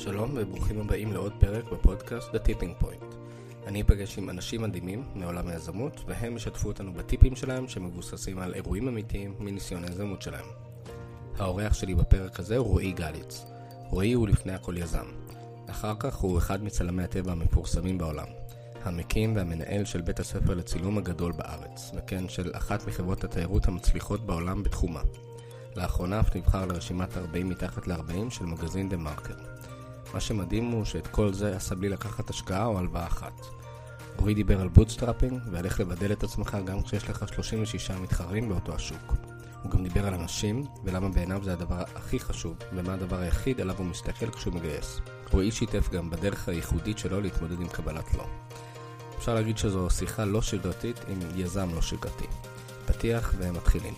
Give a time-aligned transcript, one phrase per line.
[0.00, 3.14] שלום וברוכים הבאים לעוד פרק בפודקאסט The Tipping Point.
[3.66, 8.88] אני אפגש עם אנשים מדהימים מעולם היזמות, והם ישתפו אותנו בטיפים שלהם שמבוססים על אירועים
[8.88, 10.44] אמיתיים מניסיון היזמות שלהם.
[11.38, 13.44] האורח שלי בפרק הזה הוא רועי גליץ.
[13.88, 15.06] רועי הוא לפני הכל יזם.
[15.70, 18.28] אחר כך הוא אחד מצלמי הטבע המפורסמים בעולם.
[18.82, 24.62] המקים והמנהל של בית הספר לצילום הגדול בארץ, וכן של אחת מחברות התיירות המצליחות בעולם
[24.62, 25.02] בתחומה.
[25.76, 29.59] לאחרונה אף נבחר לרשימת 40 מתחת ל-40 של מגזין דה מרקר.
[30.14, 33.46] מה שמדהים הוא שאת כל זה עשה בלי לקחת השקעה או הלוואה אחת.
[34.16, 38.74] רועי דיבר על bootstrapping ועל איך לבדל את עצמך גם כשיש לך 36 מתחרים באותו
[38.74, 39.14] השוק.
[39.62, 43.76] הוא גם דיבר על אנשים, ולמה בעיניו זה הדבר הכי חשוב, ומה הדבר היחיד עליו
[43.78, 45.00] הוא מסתכל כשהוא מגייס.
[45.32, 48.26] רועי שיתף גם בדרך הייחודית שלו להתמודד עם קבלת לא.
[49.18, 52.26] אפשר להגיד שזו שיחה לא שגרתית עם יזם לא שגרתי.
[52.86, 53.94] פתיח ומתחילים.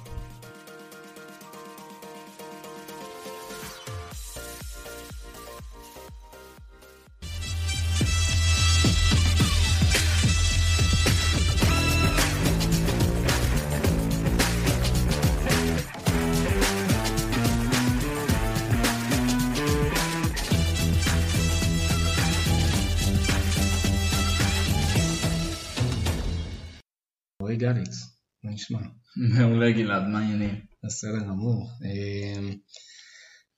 [28.73, 28.89] נשמע?
[29.39, 30.61] מעולה גלעד, מה העניינים?
[30.85, 31.71] בסדר גמור.
[31.85, 32.53] אמ,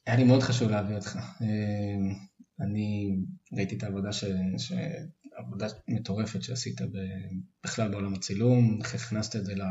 [0.06, 1.18] היה לי מאוד חשוב להביא אותך.
[1.40, 2.14] אמ,
[2.60, 3.16] אני
[3.52, 4.24] ראיתי את העבודה, ש...
[4.58, 4.72] ש...
[5.36, 6.96] עבודה מטורפת שעשית ב...
[7.64, 9.62] בכלל בעולם הצילום, איך הכנסת את זה ל...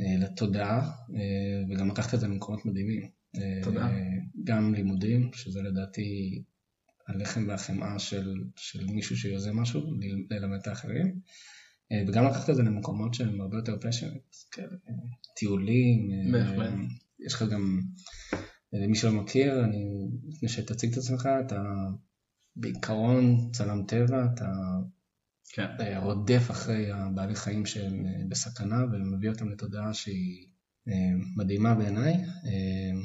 [0.00, 3.08] אה, לתודעה, אה, וגם לקחת את זה למקומות מדהימים.
[3.62, 3.86] תודה.
[3.86, 3.98] אה,
[4.44, 6.42] גם לימודים, שזה לדעתי
[7.08, 9.94] הלחם והחמאה של, של מישהו שיוזם משהו,
[10.30, 11.20] ללמד את האחרים.
[11.92, 14.94] אה, וגם לקחת את זה למקומות שהם הרבה יותר פשנט, כאלה, אה,
[15.36, 16.70] טיולים, אה.
[17.26, 17.80] יש לך גם,
[18.72, 19.84] למי שלא מכיר, אני,
[20.28, 21.62] לפני שתציג את עצמך, אתה
[22.56, 24.52] בעיקרון צלם טבע, אתה
[25.54, 25.66] כן.
[26.02, 30.46] רודף אחרי הבעלי חיים שהם בסכנה ומביא אותם לתודעה שהיא
[31.36, 32.14] מדהימה בעיניי.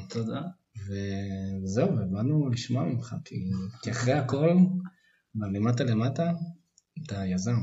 [0.08, 0.40] תודה.
[0.86, 3.50] וזהו, ובאנו לשמוע ממך, כי,
[3.82, 4.56] כי אחרי הכל,
[5.34, 6.32] מלמטה למטה,
[7.06, 7.56] אתה יזם.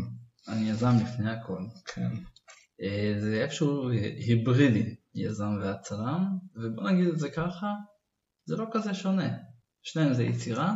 [0.47, 1.61] אני יזם לפני הכל.
[1.85, 2.09] כן.
[2.81, 7.73] אה, זה איפשהו היברידי, יזם והצלם, ובוא נגיד את זה ככה,
[8.45, 9.37] זה לא כזה שונה.
[9.83, 10.75] שניהם זה יצירה,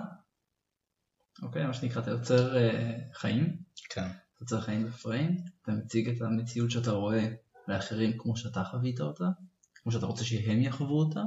[1.42, 1.68] אוקיי?
[1.68, 3.58] מה שנקרא, אתה יוצר אה, חיים,
[3.90, 4.08] כן.
[4.08, 7.28] אתה יוצר חיים בפריים, אתה מציג את המציאות שאתה רואה
[7.68, 9.30] לאחרים כמו שאתה חווית אותה,
[9.76, 11.24] כמו שאתה רוצה שהם יחוו אותה,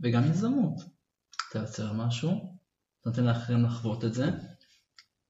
[0.00, 0.80] וגם יזמות.
[1.50, 2.58] אתה יוצר משהו,
[3.00, 4.30] אתה נותן לאחרים לחוות את זה,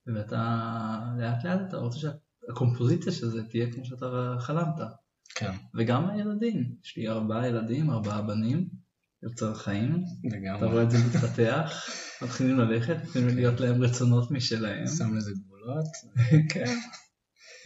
[0.06, 4.80] ואתה לאט לאט אתה רוצה שהקומפוזיציה של זה תהיה כמו שאתה חלמת.
[5.34, 8.68] כן, וגם הילדים, יש לי ארבעה ילדים, ארבעה בנים,
[9.22, 10.68] יוצר חיים, אתה לגמרי.
[10.68, 11.86] רואה את זה מתפתח,
[12.22, 14.86] מתחילים ללכת, מתחילים להיות להם רצונות משלהם.
[14.86, 15.86] שם לזה גבולות.
[16.52, 16.74] כן,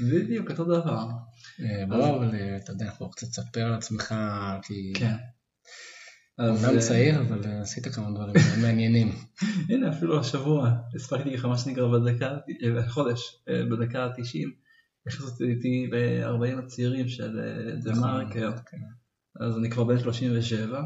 [0.00, 1.08] בדיוק אותו דבר.
[1.60, 4.14] אה, בוא, אבל אה, אתה יודע, בוא קצת תספר על עצמך,
[4.62, 5.14] כי כן.
[6.38, 9.12] אז אומנם אה, צעיר, אבל אה, עשית כמה דברים מעניינים.
[9.68, 14.48] הנה אפילו השבוע הספקתי לך מה שנקרא בדקה, אה, חודש, אה, בדקה ה-90,
[15.06, 18.76] הכנסתי איתי ב-40 הצעירים של אה, דה נכון, מרקר, כן.
[19.40, 20.82] אז אני כבר בן 37,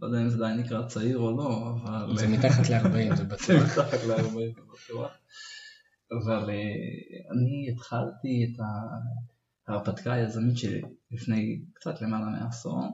[0.00, 2.16] לא יודע אם זה עדיין נקרא צעיר או לא, אבל...
[2.16, 3.78] זה מתחת ל-40, זה זה בטוח.
[3.78, 5.10] מתחת ל-40 בטוח.
[6.12, 8.60] אבל אה, אני התחלתי את
[9.68, 12.88] ההרפתקה היזמית שלי לפני קצת למעלה מעשור, אה,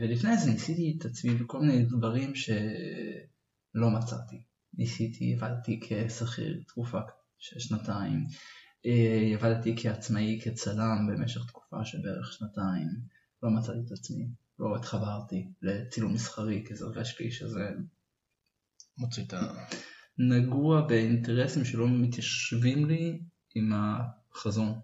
[0.00, 4.42] ולפני זה ניסיתי את עצמי בכל מיני דברים שלא מצאתי.
[4.74, 7.00] ניסיתי, עבדתי כשכיר תקופה
[7.38, 8.26] של שנתיים,
[8.86, 12.88] אה, עבדתי כעצמאי, כצלם במשך תקופה של בערך שנתיים,
[13.42, 14.28] לא מצאתי את עצמי,
[14.58, 17.70] לא התחברתי לצילום מסחרי, כי זה הרגש לי שזה
[18.98, 19.54] מוציא את ה...
[20.18, 23.22] נגוע באינטרסים שלא מתיישבים לי
[23.54, 24.80] עם החזון.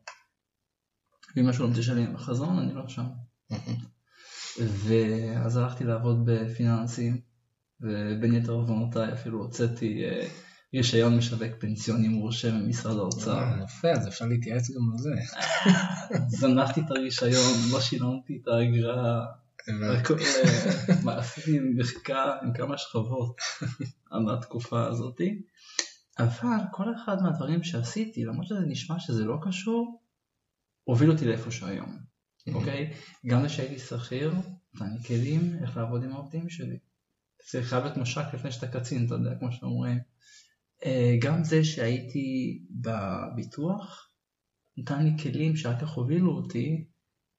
[1.37, 3.07] ואם משהו לא מתיישב לי עם החזון, אני לא שם.
[4.67, 7.21] ואז הלכתי לעבוד בפיננסים,
[7.81, 10.29] ובין יתר עוונותיי אפילו הוצאתי אה,
[10.75, 13.39] רישיון משווק פנסיוני מורשה ממשרד האוצר.
[13.39, 15.11] אה, יפה, אז אפשר להתייעץ גם על זה.
[16.41, 19.27] זנחתי את הרישיון, לא שילמתי את האגרה,
[19.69, 23.37] אה, עשיתי מחיקה עם כמה שכבות
[24.11, 25.43] על התקופה הזאתי.
[26.19, 30.03] אבל כל אחד מהדברים שעשיתי, למרות שזה נשמע שזה לא קשור,
[30.85, 31.99] הוביל אותי לאיפה שהיום,
[32.55, 32.93] אוקיי?
[33.27, 34.33] גם זה שהייתי שכיר,
[34.75, 36.79] נתן לי כלים איך לעבוד עם העובדים שלי.
[37.51, 39.99] זה חייב להיות משק לפני שאתה קצין, אתה יודע, כמו שאומרים.
[40.85, 44.11] אה, גם זה שהייתי בביטוח,
[44.77, 46.85] נתן לי כלים שרק כך הובילו אותי,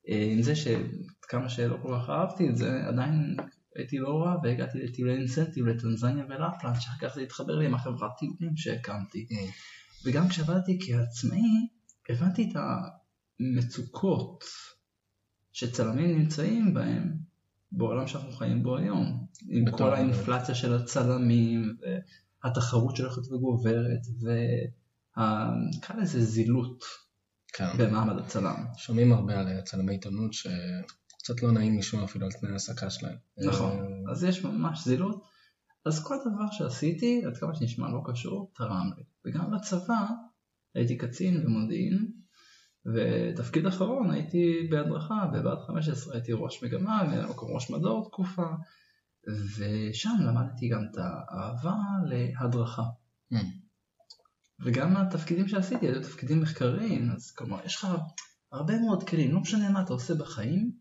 [0.10, 3.36] אה, עם זה שכמה שלא כל כך אהבתי את זה, עדיין
[3.76, 8.12] הייתי לא רע והגעתי לטיולי אינסנטיב לטנזניה ולפלנד, שאחר כך זה התחבר לי עם החברת
[8.20, 9.28] טיולים שהקמתי.
[9.32, 9.36] Mm.
[10.06, 11.68] וגם כשעבדתי כעצמאי,
[12.10, 12.56] הבנתי את
[13.40, 14.44] המצוקות
[15.60, 17.18] שצלמים נמצאים בהם
[17.72, 19.28] בעולם שאנחנו חיים בו היום.
[19.50, 19.78] עם בטח.
[19.78, 21.76] כל האינפלציה של הצלמים,
[22.44, 26.84] והתחרות שהולכת וגוברת, ונקרא לזה זילות
[27.54, 27.70] כן.
[27.78, 28.66] במעמד הצלם.
[28.78, 33.18] שומעים הרבה על צלמי עיתונות שקצת לא נעים לשמוע אפילו על תנאי העסקה שלהם.
[33.48, 35.24] נכון, אה, אז יש ממש זילות.
[35.86, 39.04] אז כל דבר שעשיתי, עד כמה שנשמע לא קשור, תרם לי.
[39.26, 40.06] וגם בצבא
[40.76, 42.12] הייתי קצין במודיעין,
[42.94, 48.48] ותפקיד אחרון הייתי בהדרכה, בבה"ד 15 הייתי ראש מגמה, ומקום ראש מדור תקופה,
[49.58, 51.76] ושם למדתי גם את האהבה
[52.06, 52.84] להדרכה.
[53.34, 53.36] Mm.
[54.66, 57.88] וגם התפקידים שעשיתי היו תפקידים מחקריים, אז כלומר יש לך
[58.52, 60.72] הרבה מאוד כלים, לא משנה מה אתה עושה בחיים,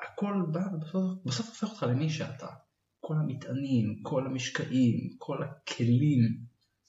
[0.00, 2.46] הכל בא ובסוף בסוף הופך אותך למי שאתה.
[3.00, 6.20] כל המטענים, כל המשקעים, כל הכלים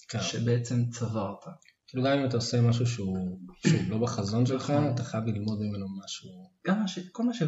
[0.09, 0.19] כן.
[0.21, 1.45] שבעצם צברת.
[1.91, 4.93] כאילו גם אם אתה עושה משהו שהוא שהוא לא בחזון שלך, נכון.
[4.93, 6.29] אתה חייב ללמוד ממנו משהו.
[6.67, 6.99] גם מה ש...
[7.11, 7.43] כל מה ש...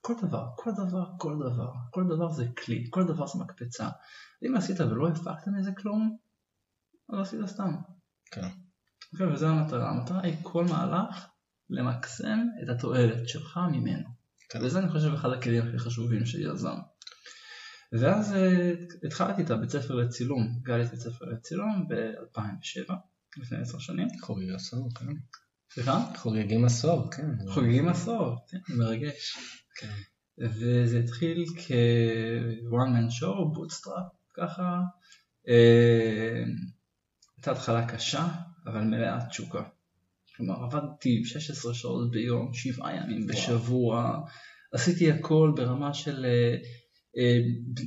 [0.00, 3.88] כל דבר, כל דבר, כל דבר, כל דבר זה כלי, כל דבר זה מקפצה.
[4.46, 6.16] אם עשית ולא הפקת מזה כלום,
[7.08, 7.74] אז עשית סתם.
[8.30, 8.48] כן.
[9.12, 9.90] אוקיי, וזו המטרה.
[9.90, 11.26] המטרה היא כל מהלך
[11.70, 14.08] למקסם את התועלת שלך ממנו.
[14.48, 14.58] כן.
[14.62, 16.76] וזה אני חושב אחד הכלים הכי חשובים של יזם.
[17.92, 18.72] ואז אה,
[19.04, 22.94] התחלתי את הבית ספר לצילום, גרתי את בית ספר לצילום ב-2007,
[23.36, 24.08] לפני עשר שנים.
[24.20, 25.06] חוגגים עשור, כן.
[25.74, 26.04] סליחה?
[26.16, 27.30] חוגגים עשור, כן.
[27.48, 29.36] חוגגים עשור, כן, מרגש.
[29.80, 29.92] כן.
[30.38, 34.80] וזה התחיל כ-one man show, bootstrap, ככה.
[35.48, 36.42] אה,
[37.36, 38.28] הייתה התחלה קשה,
[38.66, 39.62] אבל מלאה תשוקה.
[40.36, 44.20] כלומר, עבדתי 16 שעות ביום, שבעה ימים בשבוע,
[44.72, 46.26] עשיתי הכל ברמה של...
[47.16, 47.38] אה, אה,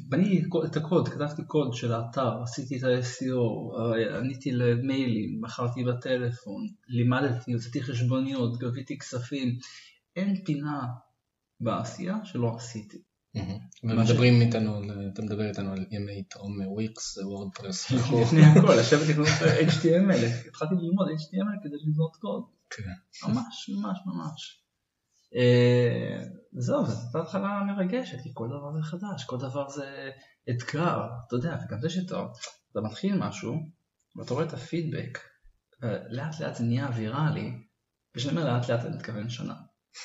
[0.09, 6.67] בניתי את הקוד, כתבתי קוד של האתר, עשיתי את ה-SEO, אה, עניתי למיילים, מכרתי בטלפון,
[6.87, 9.57] לימדתי, הוצאתי חשבוניות, גביתי כספים,
[10.15, 10.81] אין פינה
[11.59, 12.97] בעשייה שלא עשיתי.
[13.35, 13.57] מהמם.
[13.83, 14.81] ומדברים איתנו,
[15.13, 17.91] אתה מדבר איתנו על ימי טרום וויקס, וורדפרס.
[17.91, 19.27] לפני הכל, לשבת לקנות
[19.67, 22.43] HTML, התחלתי ללמוד HTML כדי לבנות קוד.
[22.69, 22.83] כן.
[23.27, 24.66] ממש, ממש, ממש.
[25.35, 30.09] אה, זהו, הייתה התחלה מרגשת, כי כל דבר זה חדש, כל דבר זה
[30.49, 32.25] אתגר, אתה יודע, וגם זה שאתה
[32.71, 33.55] אתה מתחיל משהו,
[34.15, 35.19] ואתה רואה את הפידבק,
[35.81, 37.51] ולאט לאט זה נהיה ויראלי,
[38.15, 39.55] וכשאני אומר לאט לאט אני מתכוון שנה.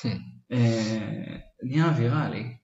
[0.51, 2.57] אה, נהיה ויראלי,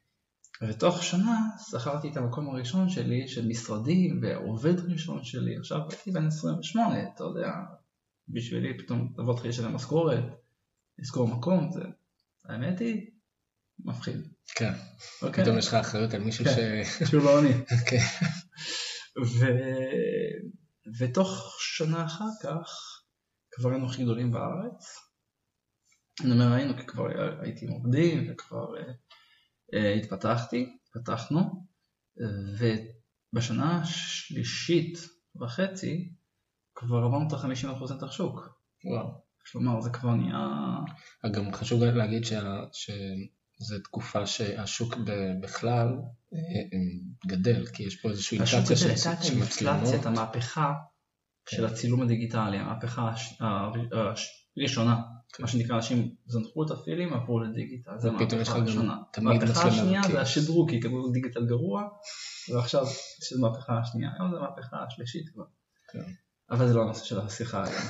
[0.67, 1.39] ותוך שנה
[1.69, 7.23] זכרתי את המקום הראשון שלי של משרדים ועובד ראשון שלי, עכשיו הייתי בן 28, אתה
[7.23, 7.51] יודע,
[8.27, 10.23] בשבילי פתאום לבוא להתחיל לשלם משכורת,
[10.99, 11.81] לזכור מקום, זה,
[12.49, 13.11] האמת היא,
[13.79, 14.27] מפחיד.
[14.55, 14.73] כן.
[15.21, 15.43] אוקיי?
[15.43, 16.51] פתאום יש לך אחריות על מישהו כן.
[16.51, 17.09] ש...
[17.09, 17.41] שהוא לא.
[17.89, 17.97] כן.
[19.25, 19.45] ו...
[20.99, 22.67] ותוך שנה אחר כך
[23.51, 24.95] כבר היינו הכי גדולים בארץ.
[26.23, 27.05] אני אומר היינו כי כבר
[27.41, 28.91] הייתי עם עובדים וכבר אה,
[29.73, 31.65] אה, התפתחתי, התפתחנו,
[32.59, 34.97] ובשנה השלישית
[35.41, 36.13] וחצי
[36.75, 38.39] כבר עברנו את ה-50% נתח שוק.
[38.85, 39.28] וואו.
[39.51, 40.47] כלומר זה כבר נהיה...
[41.31, 44.95] גם חשוב להגיד שה- שזו תקופה שהשוק
[45.41, 45.87] בכלל
[46.33, 49.75] אה, אה, גדל, כי יש פה איזושהי השוק הזה של מצלמות.
[49.75, 50.73] האינפלציה, את המהפכה
[51.45, 51.57] כן.
[51.57, 53.11] של הצילום הדיגיטלי, המהפכה
[54.57, 55.01] הראשונה,
[55.33, 55.43] כן.
[55.43, 58.97] מה שנקרא, אנשים זנחו את הפילים, עברו לדיגיטל, זה המהפכה הראשונה.
[59.17, 60.01] המהפכה מצלמה השנייה.
[60.11, 61.87] זה השדרוג, כי קבלו דיגיטל גרוע,
[62.53, 62.83] ועכשיו
[63.21, 65.43] יש את המהפכה השנייה, היום זה המהפכה השלישית כבר.
[65.91, 66.11] כן.
[66.51, 67.83] אבל זה לא הנושא של השיחה היום.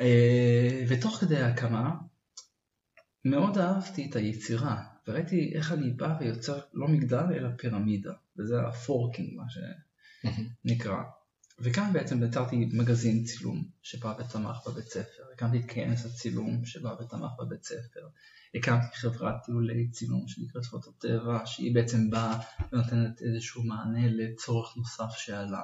[0.00, 1.94] אה, ותוך כדי ההקמה,
[3.24, 8.70] מאוד אהבתי את היצירה, וראיתי איך אני בא ויוצר לא מגדל אלא פירמידה, וזה ה
[8.70, 9.44] forking מה.
[9.48, 11.02] שנקרא.
[11.58, 17.30] וכאן בעצם יצרתי מגזין צילום שבא וצמח בבית ספר, הקמתי את כנס הצילום שבא וצמח
[17.38, 18.08] בבית ספר,
[18.54, 22.40] הקמתי חברת טיולי צילום שנקראת פוטוטבע, שהיא בעצם באה
[22.72, 25.62] ונותנת איזשהו מענה לצורך נוסף שעלה,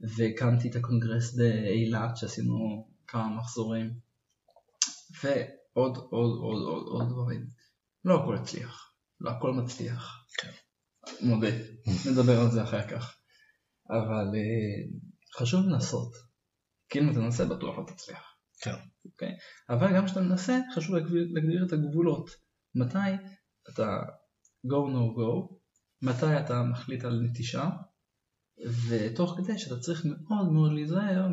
[0.00, 3.94] והקמתי את הקונגרס באילת שעשינו כמה מחזורים,
[5.22, 7.46] ועוד עוד עוד עוד עוד דברים.
[8.04, 10.26] לא הכל הצליח, לא הכל מצליח.
[10.38, 10.50] כן.
[11.22, 11.48] מודה,
[12.10, 13.18] נדבר על זה אחר כך.
[13.90, 14.98] אבל אה,
[15.38, 16.12] חשוב לנסות.
[16.88, 18.36] כי אם אתה מנסה בטוח לא תצליח.
[18.60, 18.74] כן.
[19.04, 19.36] אוקיי?
[19.70, 22.30] אבל גם כשאתה מנסה חשוב להגדיר, את הגבולות.
[22.74, 22.98] מתי
[23.68, 23.98] אתה
[24.66, 25.54] go no go,
[26.02, 27.68] מתי אתה מחליט על נטישה,
[28.88, 31.28] ותוך כדי שאתה צריך מאוד מאוד להיזהר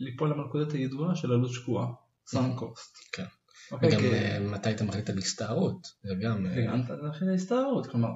[0.00, 1.86] מליפול למלכודת הידועה של עלות שקועה,
[2.26, 2.98] sunk cost.
[3.12, 3.24] כן.
[3.72, 3.88] אוקיי?
[3.88, 6.46] וגם אה, מתי אתה מחליט על הסתערות, זה גם...
[6.46, 8.08] אה, וגם אתה מתחיל להסתערות, כלומר,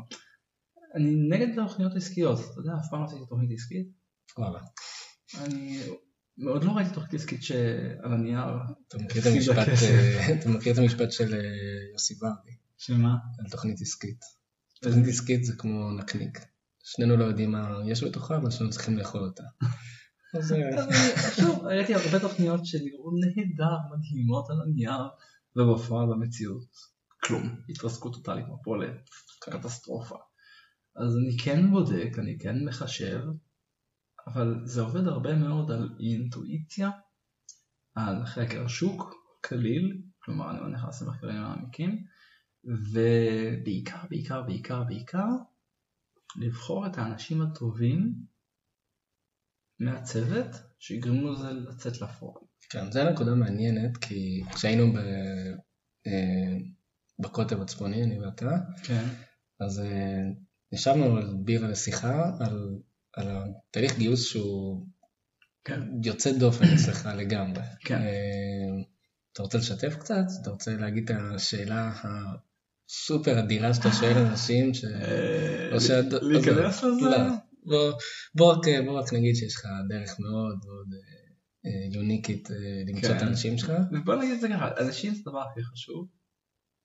[0.94, 3.86] אני נגד תוכניות עסקיות, אתה יודע, אף פעם לא עשיתי תוכנית עסקית.
[4.38, 4.60] וואלה.
[5.38, 5.80] אני
[6.44, 8.44] עוד לא ראיתי תוכנית עסקית שעל הנייר.
[8.88, 11.34] אתה מכיר את המשפט, אה, אתה מכיר את המשפט של
[11.92, 13.16] יוסי ורדי, שמה?
[13.38, 14.20] על תוכנית עסקית.
[14.82, 16.38] תוכנית עסקית זה כמו נקניק.
[16.84, 19.42] שנינו לא יודעים מה יש בתוכה, אבל שנינו צריכים לאכול אותה.
[20.36, 25.08] אה, שוב, ראיתי הרבה תוכניות שנראו נהדר, מדהימות על הנייר,
[25.56, 26.68] ובפועל במציאות
[27.24, 30.16] כלום, התרסקות טוטאלית, מפולת, קטסטרופה.
[30.96, 33.20] אז אני כן בודק, אני כן מחשב,
[34.26, 36.90] אבל זה עובד הרבה מאוד על אינטואיציה,
[37.94, 42.04] על חקר שוק קליל, כלומר אני לא נכנס למחקרים מעמיקים,
[42.64, 45.28] ובעיקר, בעיקר, בעיקר, בעיקר,
[46.36, 48.14] לבחור את האנשים הטובים
[49.80, 50.46] מהצוות
[50.78, 52.34] שיגרמו לזה לצאת לפועל.
[52.70, 54.96] כן, זו נקודה מעניינת, כי כשהיינו ב...
[56.06, 56.56] אה,
[57.18, 59.04] בקוטב הצפוני, אני ואתה, כן.
[59.60, 60.18] אז אה,
[60.72, 62.68] ישבנו על בירה לשיחה, על,
[63.16, 64.86] על התהליך גיוס שהוא
[65.64, 65.80] כן.
[66.04, 67.62] יוצא דופן אצלך לגמרי.
[67.80, 67.98] כן.
[68.00, 68.82] אה,
[69.32, 70.24] אתה רוצה לשתף קצת?
[70.42, 74.74] אתה רוצה להגיד את השאלה הסופר אדירה שאתה שואל אנשים?
[74.74, 74.84] ש...
[75.72, 77.00] או שאת- להיכנס לזה?
[77.10, 77.18] לא.
[77.66, 77.92] בוא,
[78.34, 81.26] בוא, רק, בוא רק נגיד שיש לך דרך מאוד מאוד אה,
[81.66, 82.56] אה, יוניקית אה,
[82.86, 83.16] למצוא כן.
[83.16, 83.72] את האנשים שלך.
[83.92, 86.08] ובוא נגיד את זה ככה, אנשים זה הדבר הכי חשוב,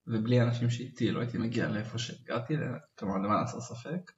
[0.08, 2.54] ובלי אנשים שאיתי לא הייתי מגיע לאיפה שהגעתי,
[2.96, 4.12] כלומר למען הסר ספק.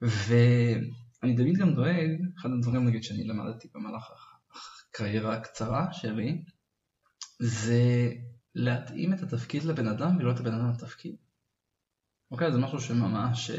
[0.00, 4.10] ואני תמיד גם דואג, אחד הדברים נגיד שאני למדתי במהלך
[4.90, 6.44] הקריירה הקצרה שלי,
[7.42, 8.12] זה
[8.54, 11.16] להתאים את התפקיד לבן אדם ולא את הבן אדם לתפקיד.
[12.30, 13.50] אוקיי, זה משהו שממש...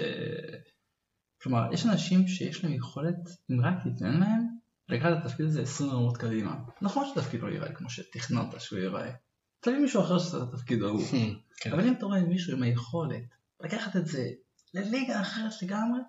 [1.44, 3.16] כלומר, יש אנשים שיש להם יכולת,
[3.52, 4.48] אם רק תיתן להם,
[4.90, 6.56] לקחת את התפקיד הזה 20 רמות קדימה.
[6.82, 9.12] נכון שהתפקיד לא ייראה כמו שתכננת שהוא ייראה.
[9.60, 11.04] תביא מישהו אחר שעושה את התפקיד ההוא.
[11.62, 11.72] כן.
[11.72, 13.24] אבל אם אתה רואה מישהו עם היכולת
[13.60, 14.30] לקחת את זה
[14.74, 16.00] לליגה אחרת לגמרי,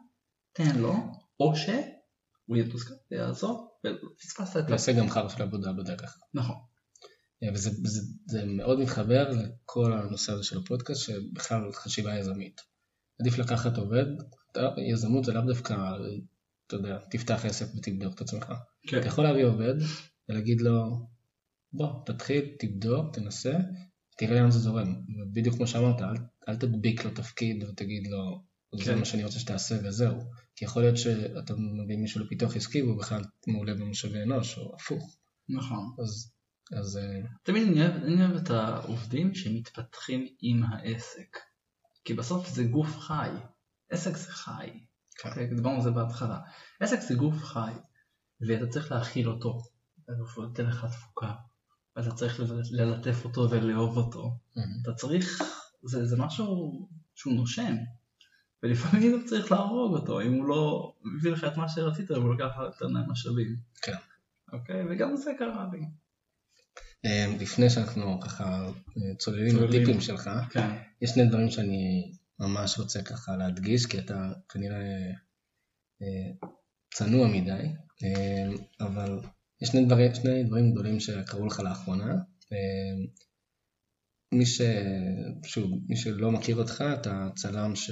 [0.52, 0.94] תן לו,
[1.40, 4.70] או שהוא יהיה מתוסכל, יעזוב, ופספסת את ה...
[4.70, 6.18] ועושה גם חרא של עבודה בדרך.
[6.34, 6.56] נכון.
[7.42, 12.60] אה, וזה זה, זה מאוד מתחבר לכל הנושא הזה של הפודקאסט, שבכלל חשיבה יזמית.
[13.20, 14.06] עדיף לקחת עובד,
[14.76, 15.74] יזמות זה לאו דווקא,
[16.66, 18.52] אתה יודע, תפתח עסק ותבדוק את עצמך.
[18.86, 18.98] כן.
[18.98, 19.74] אתה יכול להביא עובד
[20.28, 21.06] ולהגיד לו,
[21.72, 23.58] בוא, תתחיל, תבדוק, תנסה,
[24.16, 24.94] תראה לאן זה זורם.
[25.32, 26.14] בדיוק כמו שאמרת, אל,
[26.48, 28.42] אל תדביק לו תפקיד ותגיד לו,
[28.78, 28.98] זה כן.
[28.98, 30.18] מה שאני רוצה שתעשה וזהו.
[30.56, 35.16] כי יכול להיות שאתה מביא מישהו לפיתוח עסקי והוא בכלל מעולה במשאבי אנוש, או הפוך.
[35.48, 35.94] נכון.
[36.02, 36.32] אז,
[36.72, 41.38] אז אה, תמיד אני אוהב, אני אוהב את העובדים שמתפתחים עם העסק.
[42.04, 43.28] כי בסוף זה גוף חי.
[43.94, 44.70] עסק זה חי.
[45.16, 45.28] כן.
[45.28, 46.38] אוקיי, דיברנו על זה בהתחלה.
[46.80, 47.72] עסק זה גוף חי,
[48.48, 49.62] ואתה צריך להכיל אותו.
[50.36, 51.32] הוא ייתן לך תפוקה.
[51.96, 54.38] ואתה צריך ללטף אותו ולאהוב אותו.
[54.82, 55.42] אתה צריך,
[55.82, 57.76] זה, זה משהו שהוא נושם.
[58.62, 62.44] ולפעמים אתה צריך להרוג אותו, אם הוא לא מביא לך את מה שרצית, הוא לוקח
[62.44, 63.56] לך יותר מהמשאבים.
[63.82, 63.96] כן.
[64.52, 64.84] אוקיי?
[64.90, 65.80] וגם זה קרה לי.
[67.04, 69.56] אה, לפני שאנחנו ככה אה, צוללים.
[69.56, 70.76] לטיפים שלך, כן.
[71.00, 75.10] יש שני דברים שאני ממש רוצה ככה להדגיש, כי אתה כנראה
[76.02, 76.48] אה,
[76.94, 77.66] צנוע מדי,
[78.04, 78.46] אה,
[78.80, 79.20] אבל
[79.62, 82.14] יש שני דברים, שני דברים גדולים שקרו לך לאחרונה.
[82.52, 83.04] אה,
[84.32, 84.60] מי, ש...
[85.44, 87.90] שוב, מי שלא מכיר אותך, אתה צלם, ש...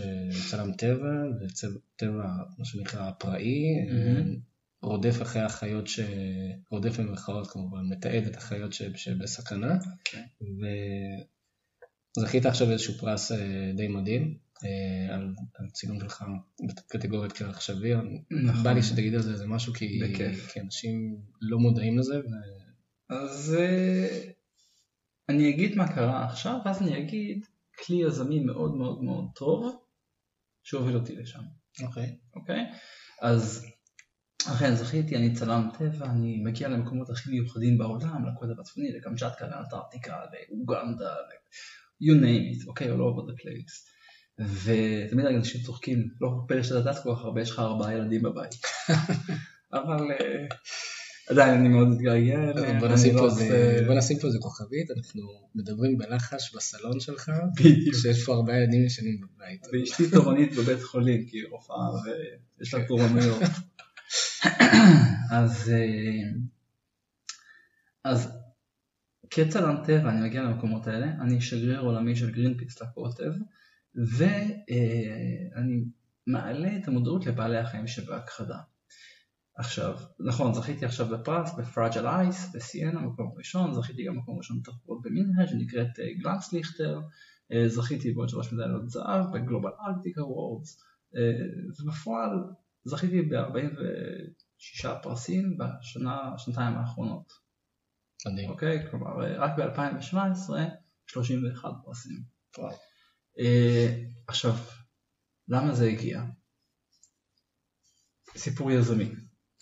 [0.50, 3.64] צלם טבע, וטבע, מה שנקרא, פראי.
[3.90, 4.22] אה,
[4.82, 6.00] רודף אחרי החיות, ש...
[6.70, 8.82] רודף במרכאות כמובן, מתעד את החיות ש...
[8.82, 10.22] שבסכנה, כן.
[12.18, 16.24] וזכית עכשיו איזשהו פרס אה, די מדהים, אה, על, על צילום שלך
[16.68, 18.00] בקטגוריית כרך שביר.
[18.30, 18.62] נכון.
[18.62, 20.00] בא לי שתגיד על זה איזה משהו, כי.
[20.52, 22.22] כי אנשים לא מודעים לזה, ו...
[23.14, 24.30] אז אה,
[25.28, 27.46] אני אגיד מה קרה עכשיו, ואז אני אגיד
[27.78, 29.82] כלי יזמי מאוד מאוד מאוד טוב
[30.62, 31.42] שהוביל אותי לשם,
[31.82, 32.16] אוקיי.
[32.36, 32.64] אוקיי?
[33.20, 33.66] אז
[34.46, 40.16] אכן זכיתי, אני צלם טבע, אני מגיע למקומות הכי מיוחדים בעולם, לקוטב הצפוני, לקמצ'טקה, לאנטארקטיקה,
[40.50, 41.14] לאוגנדה,
[42.02, 43.92] you name it, אוקיי, all over the place.
[44.62, 48.50] ותמיד אנשים צוחקים, לא פלא שאתה טס כל כך הרבה, יש לך ארבעה ילדים בבית.
[49.74, 50.46] אבל אה,
[51.30, 52.38] עדיין אני מאוד מתגעגע
[52.80, 55.22] בוא נשים לא פה עושה- איזה- בוא נשים פה איזה כוכבית, אנחנו
[55.54, 57.30] מדברים בלחש בסלון שלך.
[58.02, 59.66] שיש פה ארבעה ילדים ישנים בבית.
[59.72, 61.76] ואשתי תורנית בבית חולים, כי היא רופאה
[62.58, 63.42] ויש לה תורנויות.
[65.38, 66.30] אז, אה,
[68.04, 68.28] אז
[69.34, 73.32] כצלם טבע אני מגיע למקומות האלה, אני שגריר עולמי של גרינפיס לקוטב,
[73.94, 75.84] ואני
[76.26, 78.58] מעלה את המודעות לבעלי החיים שבהכחדה.
[79.56, 84.60] עכשיו, נכון, זכיתי עכשיו בפרס ב Fragile Ice בסיאנה, מקום ראשון, זכיתי גם מקום ראשון
[84.60, 87.00] בתחרות במנהל שנקראת אה, Glanzlichter,
[87.52, 90.82] אה, זכיתי בעוד שלוש מדליות זהב ב Global Arctic Awards,
[91.16, 91.46] אה,
[91.80, 92.30] ובפועל
[92.84, 97.41] זכיתי ב-46 פרסים בשנה, שנתיים האחרונות.
[98.26, 98.50] מדהים.
[98.50, 98.90] אוקיי?
[98.90, 100.50] כלומר, אה, רק ב-2017
[101.06, 102.22] 31 פרסים.
[102.58, 102.76] וואו.
[103.38, 104.54] אה, עכשיו,
[105.48, 106.22] למה זה הגיע?
[108.36, 109.04] סיפור יזמי.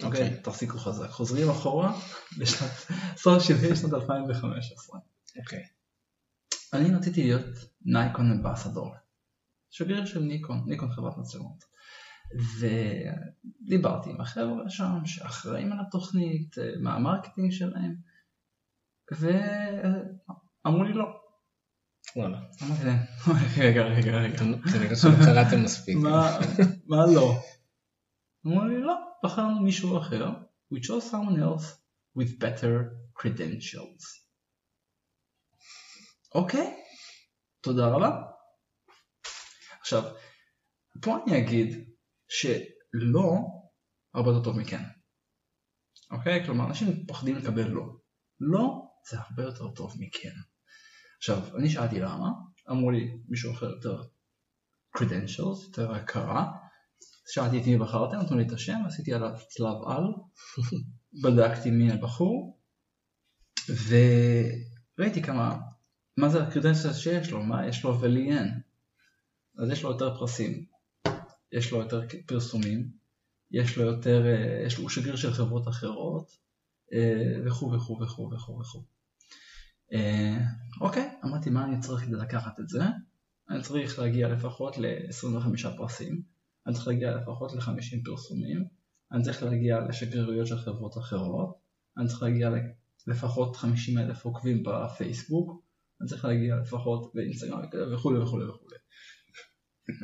[0.02, 0.22] אוקיי?
[0.22, 0.42] אוקיי.
[0.42, 1.08] תחזיקו חזק.
[1.08, 2.00] חוזרים אחורה
[2.38, 2.70] לשנת,
[3.16, 5.00] סוף שלהי שנת 2015.
[5.38, 5.64] אוקיי.
[6.72, 8.94] אני רציתי להיות Nikon ambassador.
[9.70, 11.64] שגריר של ניקון, ניקון חברת מצלמות.
[13.66, 17.96] ודיברתי עם החבר'ה שם שאחראים על התוכנית, אה, מה ה marketing שלהם,
[19.10, 21.06] ואמרו לי לא.
[22.16, 22.38] וואלה.
[22.62, 22.98] אמרתי להם,
[23.58, 24.38] רגע, רגע, רגע.
[24.72, 25.96] כנראה שלא קראתם מספיק.
[26.86, 27.34] מה לא?
[28.46, 30.30] אמרו לי לא, בחרנו מישהו אחר,
[30.74, 31.66] we chose someone else
[32.18, 32.74] with better
[33.20, 34.20] credentials.
[36.34, 36.82] אוקיי,
[37.60, 38.22] תודה רבה.
[39.80, 40.02] עכשיו,
[41.02, 41.90] פה אני אגיד
[42.28, 43.34] שלא
[44.14, 44.82] הרבה יותר טוב מכן.
[46.10, 46.44] אוקיי?
[46.46, 47.84] כלומר, אנשים פוחדים לקבל לא.
[48.40, 50.32] לא זה הרבה יותר טוב מכן.
[51.18, 52.28] עכשיו, אני שאלתי למה,
[52.70, 54.02] אמרו לי מישהו אחר יותר
[54.98, 56.52] credentials, יותר הכרה.
[57.26, 60.04] שאלתי את מי בחרתם, נתנו לי את השם, עשיתי עליו צלב על,
[61.22, 62.60] בדקתי מי הבחור,
[63.68, 65.58] וראיתי כמה,
[66.16, 68.60] מה זה הקרדנציה שיש לו, מה יש לו ולי אין.
[69.58, 70.64] אז יש לו יותר פרסים,
[71.52, 72.90] יש לו יותר פרסומים,
[73.50, 76.36] יש לו יותר, אה, יש לו, שגריר של חברות אחרות,
[77.46, 78.84] וכו' וכו' וכו' וכו' וכו'.
[79.92, 80.38] אה,
[80.80, 82.82] אוקיי, אמרתי מה אני צריך כדי לקחת את זה?
[83.50, 86.22] אני צריך להגיע לפחות ל-25 פרסים,
[86.66, 88.64] אני צריך להגיע לפחות ל-50 פרסומים,
[89.12, 91.58] אני צריך להגיע לשגרירויות של חברות אחרות,
[91.98, 92.50] אני צריך להגיע
[93.06, 95.64] לפחות 50 אלף עוקבים בפייסבוק,
[96.00, 97.60] אני צריך להגיע לפחות באינסטגרם
[97.94, 98.76] וכולי וכולי וכולי.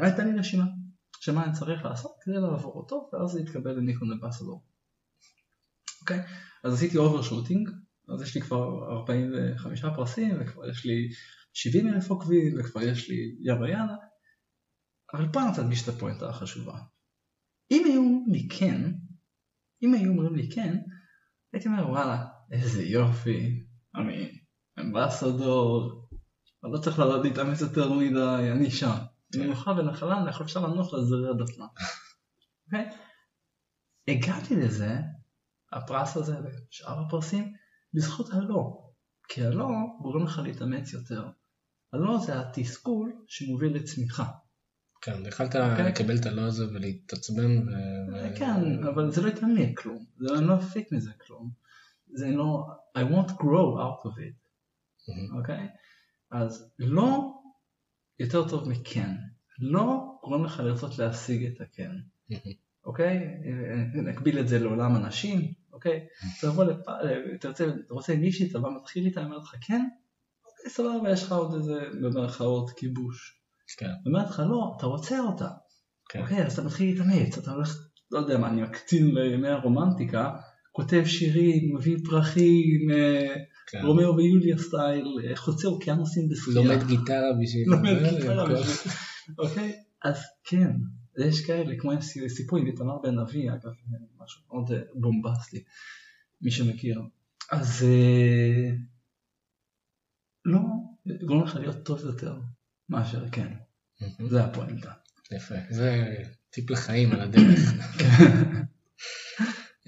[0.03, 0.65] הייתה לי רשימה
[1.21, 4.65] של מה אני צריך לעשות כדי לעבור אותו, ואז זה יתקבל ל Nikon ambassador.
[6.01, 6.23] אוקיי?
[6.65, 7.71] אז עשיתי overshooting,
[8.15, 11.09] אז יש לי כבר 45 פרסים, וכבר יש לי
[11.53, 13.97] 70 אלף עוקבים, וכבר יש לי יאללה יאללה,
[15.15, 16.79] אבל פה אני רוצה להדגיש את הפואנטה החשובה.
[17.71, 18.93] אם היו אומרים לי כן,
[19.83, 20.79] אם היו אומרים לי כן,
[21.53, 23.65] הייתי אומר וואלה, איזה יופי,
[23.95, 24.39] אני
[24.81, 26.07] ambassador,
[26.65, 28.97] אני לא צריך להתאמץ יותר מדי, אני שם.
[29.37, 31.67] מנוחה ונחלה, אני יכול אפשר לנוח לזרי הדפנה.
[32.67, 32.91] אוקיי?
[34.09, 34.99] הגעתי לזה,
[35.73, 37.53] הפרס הזה ושאר הפרסים,
[37.95, 38.83] בזכות הלא.
[39.29, 39.69] כי הלא
[40.03, 41.29] גורם לך להתאמץ יותר.
[41.93, 44.25] הלא זה התסכול שמוביל לצמיחה.
[45.01, 45.89] כן, יכלת אוקיי.
[45.89, 47.69] לקבל את הלא הזה ולהתעצבן.
[47.69, 47.73] ו-
[48.13, 50.05] ו- כן, אבל זה לא לי כלום.
[50.19, 51.51] זה לא אפיק מזה כלום.
[52.13, 52.67] זה לא,
[52.99, 54.49] I won't grow out of it.
[55.09, 55.39] מהמם.
[55.39, 55.69] אוקיי?
[56.31, 57.33] אז לא
[58.19, 59.11] יותר טוב מכן.
[59.59, 61.91] לא גורם לך לרצות להשיג את הכן.
[62.31, 62.66] מהמם.
[62.87, 63.21] אוקיי?
[63.95, 66.01] נקביל את זה לעולם הנשים, אוקיי?
[66.41, 66.77] תבוא לפ...
[67.41, 69.83] תרצה, אתה רוצה מישהי, אתה בא מתחיל איתה, אומרת לך כן?
[70.47, 73.41] אוקיי, סבבה, יש לך עוד איזה, במרכאות, כיבוש.
[73.79, 75.49] כן, אומרת לך לא, אתה רוצה אותה.
[76.09, 76.21] כן.
[76.21, 77.77] אוקיי, אז אתה מתחיל להתאמץ, אתה הולך,
[78.11, 80.31] לא יודע מה, אני מקצין לימי הרומנטיקה,
[80.73, 83.35] כותב שירים, מביא פרחים, אה,
[83.67, 83.81] כן.
[83.87, 86.63] רומאו ויוליה style, אה, חוצה אוקיינוסים בשחייה.
[86.63, 87.65] לומד גיטרה בשביל...
[87.67, 88.93] לומד גיטרה בשביל-
[89.39, 89.73] אוקיי?
[90.05, 90.71] אז כן,
[91.19, 91.93] יש כאלה, כמו
[92.29, 93.73] סיפור עם איתמר בן אבי, אגב,
[94.19, 95.65] משהו מאוד אה, בומבסטי,
[96.41, 97.03] מי שמכיר.
[97.51, 98.71] אז אה,
[100.45, 100.61] לא,
[101.27, 102.41] גורם לך להיות טוב יותר
[102.89, 103.53] מאשר כן.
[104.31, 104.93] זה הפואנטה.
[105.33, 106.15] יפה, זה
[106.51, 107.61] טיפ לחיים על הדרך.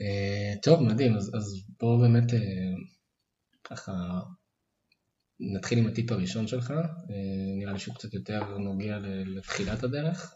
[0.00, 2.38] אה, טוב, מדהים, אז, אז בואו באמת אה,
[3.64, 3.92] ככה
[5.40, 6.76] נתחיל עם הטיפ הראשון שלך, אה,
[7.58, 10.34] נראה לי שהוא קצת יותר נוגע לתחילת הדרך.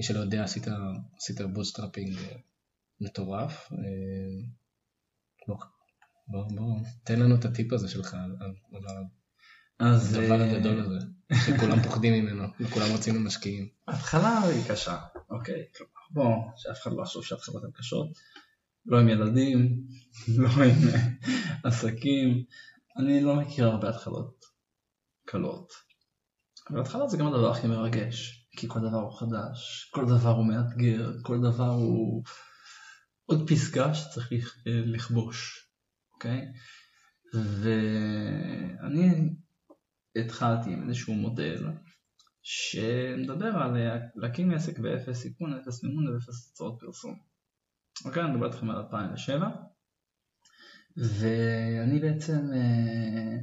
[0.00, 0.64] אה, מי שלא יודע, עשית,
[1.16, 2.36] עשית bootstrapping אה,
[3.00, 3.72] מטורף.
[3.72, 3.78] אה,
[5.48, 5.56] בוא,
[6.28, 8.36] בוא, בוא, תן לנו את הטיפ הזה שלך על,
[9.78, 11.06] אז הדבר אה, הגדול הזה,
[11.46, 13.68] שכולם פוחדים ממנו, וכולם רוצים למשקיעים.
[13.88, 14.98] ההתחלה היא קשה,
[15.30, 18.08] אוקיי, כלומר, בוא, שאף אחד לא יחשוב שההתחלות הן קשות,
[18.86, 19.82] לא עם ילדים,
[20.38, 21.08] לא עם אה,
[21.64, 22.44] עסקים,
[22.98, 24.44] אני לא מכיר הרבה התחלות
[25.26, 25.72] קלות.
[26.70, 30.46] אבל התחלה זה גם הדבר הכי מרגש, כי כל דבר הוא חדש, כל דבר הוא
[30.46, 32.24] מאתגר, כל דבר הוא
[33.26, 35.68] עוד פסגה שצריך אה, לכבוש,
[36.14, 36.52] אוקיי?
[37.34, 39.30] ואני
[40.16, 41.66] התחלתי עם איזשהו מודל
[42.42, 47.18] שמדבר על אה, להקים עסק באפס סיכון, אפס מימון ואפס תוצאות פרסום.
[48.04, 49.48] אוקיי, אני מדבר איתכם על 2007,
[50.96, 53.38] ואני בעצם אה,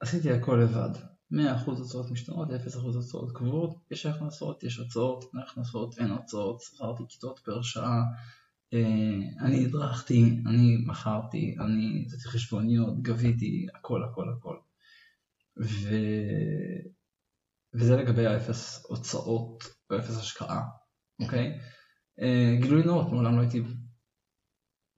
[0.00, 1.34] עשיתי הכל לבד, 100%
[1.66, 7.40] הוצאות משתנות, 0% הוצאות קבועות, יש הכנסות, יש הוצאות, אין הכנסות, אין הוצאות, שכרתי כיתות
[7.44, 8.02] פר שעה,
[8.74, 14.56] אה, אני הדרכתי, אני מכרתי, אני עשיתי חשבוניות, גביתי, הכל הכל הכל.
[15.60, 15.96] ו...
[17.74, 20.62] וזה לגבי האפס הוצאות ואפס השקעה,
[21.22, 21.58] אוקיי?
[22.20, 23.62] אה, גילוי נאות, מעולם לא הייתי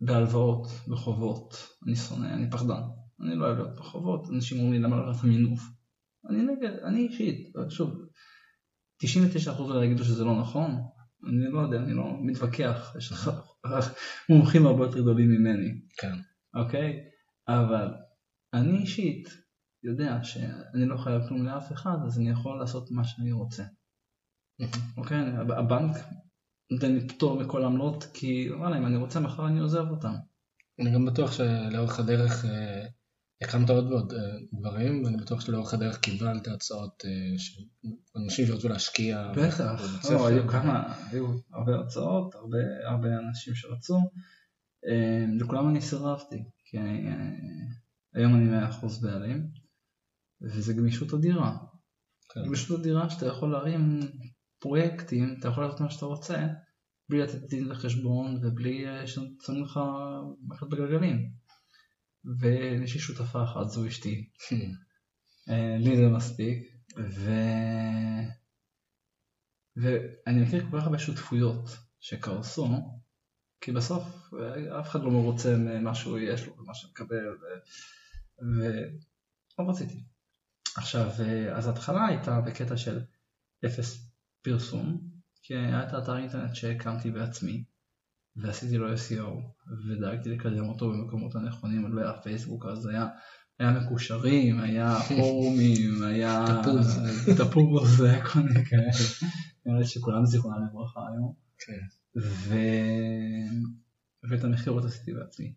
[0.00, 2.82] בהלוואות, בחובות, אני שונא, אני פחדן,
[3.20, 5.73] אני לא אוהב להיות בחובות, אנשים אומרים לי למה לא לעשות מינוף.
[6.30, 7.90] אני נגד, אני אישית, שוב,
[9.02, 9.06] 99%
[9.58, 10.70] אולי יגידו שזה לא נכון,
[11.28, 13.30] אני לא יודע, אני לא מתווכח, יש לך
[14.30, 16.14] מומחים הרבה יותר גדולים ממני, כן.
[16.54, 17.00] אוקיי?
[17.48, 17.88] אבל
[18.54, 19.28] אני אישית
[19.82, 23.64] יודע שאני לא חייב כלום לאף אחד, אז אני יכול לעשות מה שאני רוצה.
[24.96, 25.18] אוקיי?
[25.58, 25.96] הבנק
[26.70, 30.14] נותן לי פטור מכל עמלות, כי וואלה, אם אני רוצה מחר אני עוזב אותם.
[30.80, 32.86] אני גם בטוח שלאורך הדרך אה,
[33.44, 34.18] הקמת עוד ועוד אה,
[34.52, 37.62] דברים, ואני בטוח שלאורך הדרך קיבלת הצעות אה, של
[38.16, 39.32] אנשים שרצו להשקיע.
[39.36, 43.98] בטח, לא, היו כמה, היו הרבה הצעות, הרבה, הרבה אנשים שרצו,
[45.40, 47.10] לכולם אני סירבתי, כי אני,
[48.14, 49.46] היום אני 100% בעלים,
[50.42, 51.56] וזה גמישות אדירה.
[52.28, 52.44] כן.
[52.46, 54.00] גמישות אדירה שאתה יכול להרים
[54.58, 56.46] פרויקטים, אתה יכול לעשות מה שאתה רוצה,
[57.08, 59.80] בלי לתת דין לחשבון ובלי ששמים לך
[60.48, 61.30] מחלט בגלגלים.
[62.40, 64.30] ויש לי שותפה אחת, זו אשתי.
[65.50, 66.74] אה, לי זה מספיק.
[66.98, 67.30] ו...
[69.76, 71.68] ואני מכיר כל כך הרבה שותפויות
[72.00, 72.68] שקרסו,
[73.60, 74.02] כי בסוף
[74.40, 77.44] אה, אף אחד לא מרוצה ממה שהוא יש לו ומה שמקבל, ו...
[78.38, 80.04] ולא רציתי.
[80.76, 83.00] עכשיו, אה, אז ההתחלה הייתה בקטע של
[83.66, 84.10] אפס
[84.42, 85.10] פרסום,
[85.42, 87.64] כי היה את האתר אינטרנט שהקמתי בעצמי,
[88.36, 89.28] ועשיתי לו SEO,
[89.88, 93.06] ודאגתי לקדם אותו במקומות הנכונים, לא היה פייסבוק, אז היה,
[93.58, 96.44] היה מקושרים, היה פורומים, היה
[97.36, 98.90] תפוז, היה כל מיני כאלה,
[99.66, 101.80] נראה לי שכולם זיכרונם לברכה היום, כן.
[102.20, 102.54] ו...
[104.30, 105.54] ואת המכירות עשיתי בעצמי.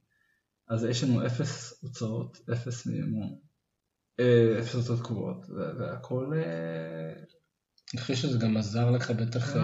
[0.70, 3.36] אז יש לנו אפס הוצאות, אפס מימון,
[4.20, 6.34] אה, אפס הוצאות קבועות, והכל...
[6.36, 7.24] אה,
[7.94, 9.56] אני חושב שזה גם עזר לך בטח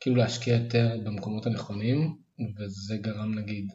[0.00, 2.16] כאילו להשקיע יותר במקומות הנכונים,
[2.58, 3.68] וזה גרם נגיד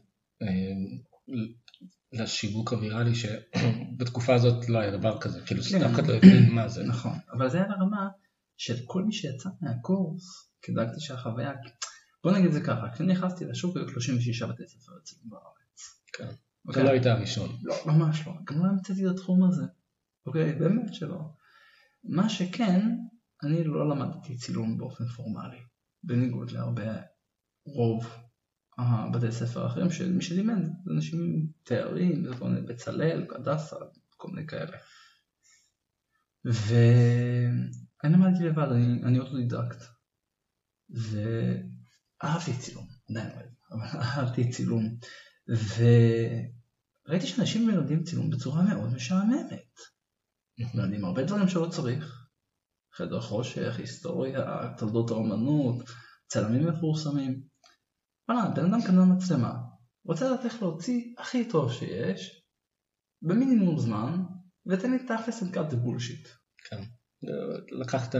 [2.13, 5.83] לשיווק הוויראלי שבתקופה הזאת לא היה דבר כזה, כאילו כן.
[5.83, 6.83] אף אחד לא הבין מה זה.
[6.83, 8.09] נכון, אבל זה היה ברמה
[8.57, 11.51] של כל מי שיצא מהקורס, כדאגתי שהחוויה,
[12.23, 16.01] בוא נגיד זה ככה, כשאני נכנסתי לשוק היו 36 בתי ספר אצלנו בארץ.
[16.13, 16.27] כן,
[16.71, 17.49] אתה לא היית הראשון.
[17.63, 19.63] לא, ממש לא, גם לא המצאתי את התחום הזה,
[20.25, 21.19] אוקיי, באמת שלא.
[22.03, 22.81] מה שכן,
[23.43, 25.57] אני לא למדתי צילום באופן פורמלי,
[26.05, 27.01] בניגוד להרבה
[27.65, 28.07] רוב
[28.77, 32.25] הבתי ספר האחרים שמי שלימד זה אנשים עם תארים,
[32.67, 33.75] בצלאל, הדסה,
[34.17, 34.77] כל מיני כאלה.
[36.45, 39.83] ואני למדתי לבד, אני, אני אוטודידקט.
[40.89, 44.97] ואהבתי צילום, עדיין לא אבל אהבתי צילום.
[47.07, 49.79] וראיתי שאנשים מלמדים צילום בצורה מאוד משעממת.
[50.75, 52.24] מלמדים הרבה דברים שלא צריך.
[52.97, 55.75] חדר חושך, היסטוריה, תולדות האומנות,
[56.27, 57.41] צלמים מפורסמים.
[58.29, 59.53] וואלה, בן אדם קנה מצלמה,
[60.05, 62.41] רוצה לדעת איך להוציא הכי טוב שיש,
[63.21, 64.23] במינימום זמן,
[64.65, 66.27] ותן לי תכלס and cut the bullshit.
[66.69, 66.81] כן.
[67.81, 68.15] לקחת,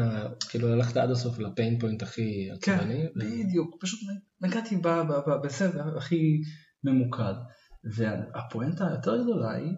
[0.49, 3.07] כאילו הלכת עד הסוף לפיין פוינט הכי עצבני.
[3.13, 3.99] כן, בדיוק, פשוט
[4.41, 4.75] נגעתי
[5.43, 6.41] בסדר הכי
[6.83, 7.33] ממוקד.
[7.95, 9.73] והפואנטה היותר גדולה היא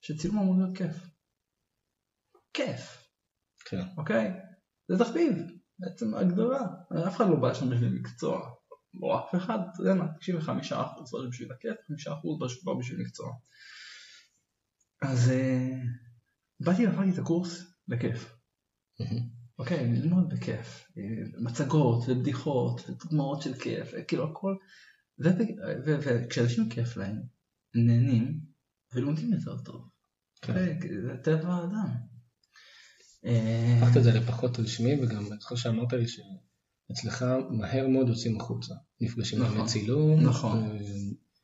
[0.00, 1.06] שצילום אמור להיות כיף.
[2.52, 2.99] כיף.
[3.70, 3.82] כן.
[3.96, 4.32] אוקיי?
[4.88, 5.32] זה תחביב,
[5.78, 6.66] בעצם הגדרה.
[7.08, 8.50] אף אחד לא בא שם בשביל מקצוע.
[8.94, 10.06] לא אף אחד, אתה יודע מה,
[10.70, 10.74] 95%
[11.12, 12.10] בא בשביל הכיף, 5%
[12.64, 13.32] בא בשביל מקצוע.
[15.02, 18.36] אז uh, באתי ועברתי את הקורס בכיף.
[19.58, 20.88] אוקיי, ללמוד בכיף.
[20.98, 21.02] אה,
[21.38, 24.56] מצגות ובדיחות ודוגמאות של כיף, כאילו הכל.
[25.84, 27.22] וכשאנשים כיף להם,
[27.74, 28.40] נהנים
[28.94, 29.88] ולומדים יותר טוב.
[30.42, 30.52] כן.
[30.52, 32.10] אוקיי, זה טבע האדם.
[33.24, 38.74] הפכת את זה לפחות רשמי, וגם חושב שאמרת לי שאצלך מהר מאוד יוצאים החוצה.
[39.00, 40.20] נפגשים נכון, עם צילום.
[40.20, 40.58] נכון.
[40.58, 40.74] ו...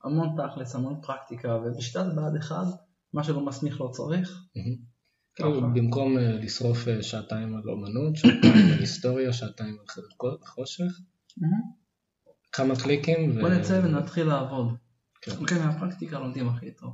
[0.04, 2.64] המון תכלס, המון פרקטיקה, ובשיטת בעד אחד,
[3.12, 4.46] מה שלא מסמיך לא צריך.
[5.34, 11.00] כאילו במקום אה, לשרוף אה, שעתיים על אומנות, שעתיים על היסטוריה, שעתיים על חושך,
[12.52, 13.40] כמה קליקים.
[13.40, 14.74] בוא נצא ונתחיל לעבוד.
[15.20, 15.32] כן.
[15.40, 16.90] אוקיי, מהפרקטיקה לומדים הכי טוב.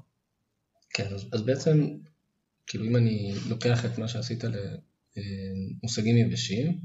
[0.94, 1.86] כן, אז בעצם
[2.72, 4.44] כאילו אם אני לוקח את מה שעשית
[5.82, 6.80] למושגים יבשים,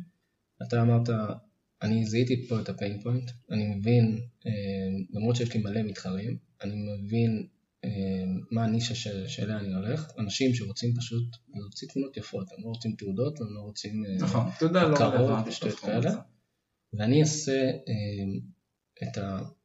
[0.67, 1.09] אתה אמרת,
[1.81, 4.51] אני זיהיתי פה את הפיין פוינט, אני מבין, אה,
[5.09, 7.47] למרות שיש לי מלא מתחרים, אני מבין
[8.51, 8.95] מה הנישה
[9.27, 13.59] שאליה אני הולך, אנשים שרוצים פשוט להוציא תמונות יפות, הם לא רוצים תעודות, הם לא
[13.59, 16.11] רוצים נכון, תעודה לא רלוונטית ושטויות כאלה,
[16.93, 17.71] ואני אעשה
[19.03, 19.17] את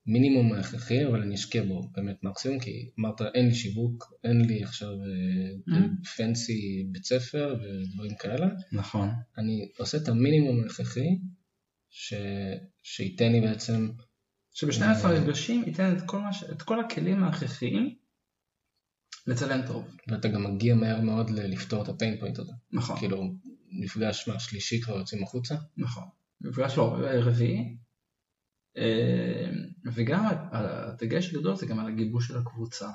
[0.06, 4.62] המינימום ההכרחי, אבל אני אשקיע בו באמת מקסימום, כי אמרת אין לי שיווק, אין לי
[4.62, 4.92] עכשיו
[6.16, 8.46] פנסי בית ספר ודברים כאלה.
[8.72, 9.08] נכון.
[9.38, 11.18] אני עושה את המינימום ההכרחי,
[12.82, 13.90] שייתן לי בעצם...
[14.54, 16.44] שבשני המפגשים ייתן את כל, ש...
[16.44, 17.94] את כל הכלים ההכרחיים
[19.26, 19.96] לצלם טוב.
[20.08, 22.52] ואתה גם מגיע מהר מאוד לפתור את הפיין פוינט הזה.
[22.72, 22.98] נכון.
[22.98, 23.34] כאילו,
[23.70, 25.54] מפגש מה, שלישי כבר יוצאים החוצה?
[25.76, 26.04] נכון.
[26.40, 27.76] מפגש לא, רביעי.
[29.94, 32.88] וגם הדגש הגדול זה גם על הגיבוש של הקבוצה.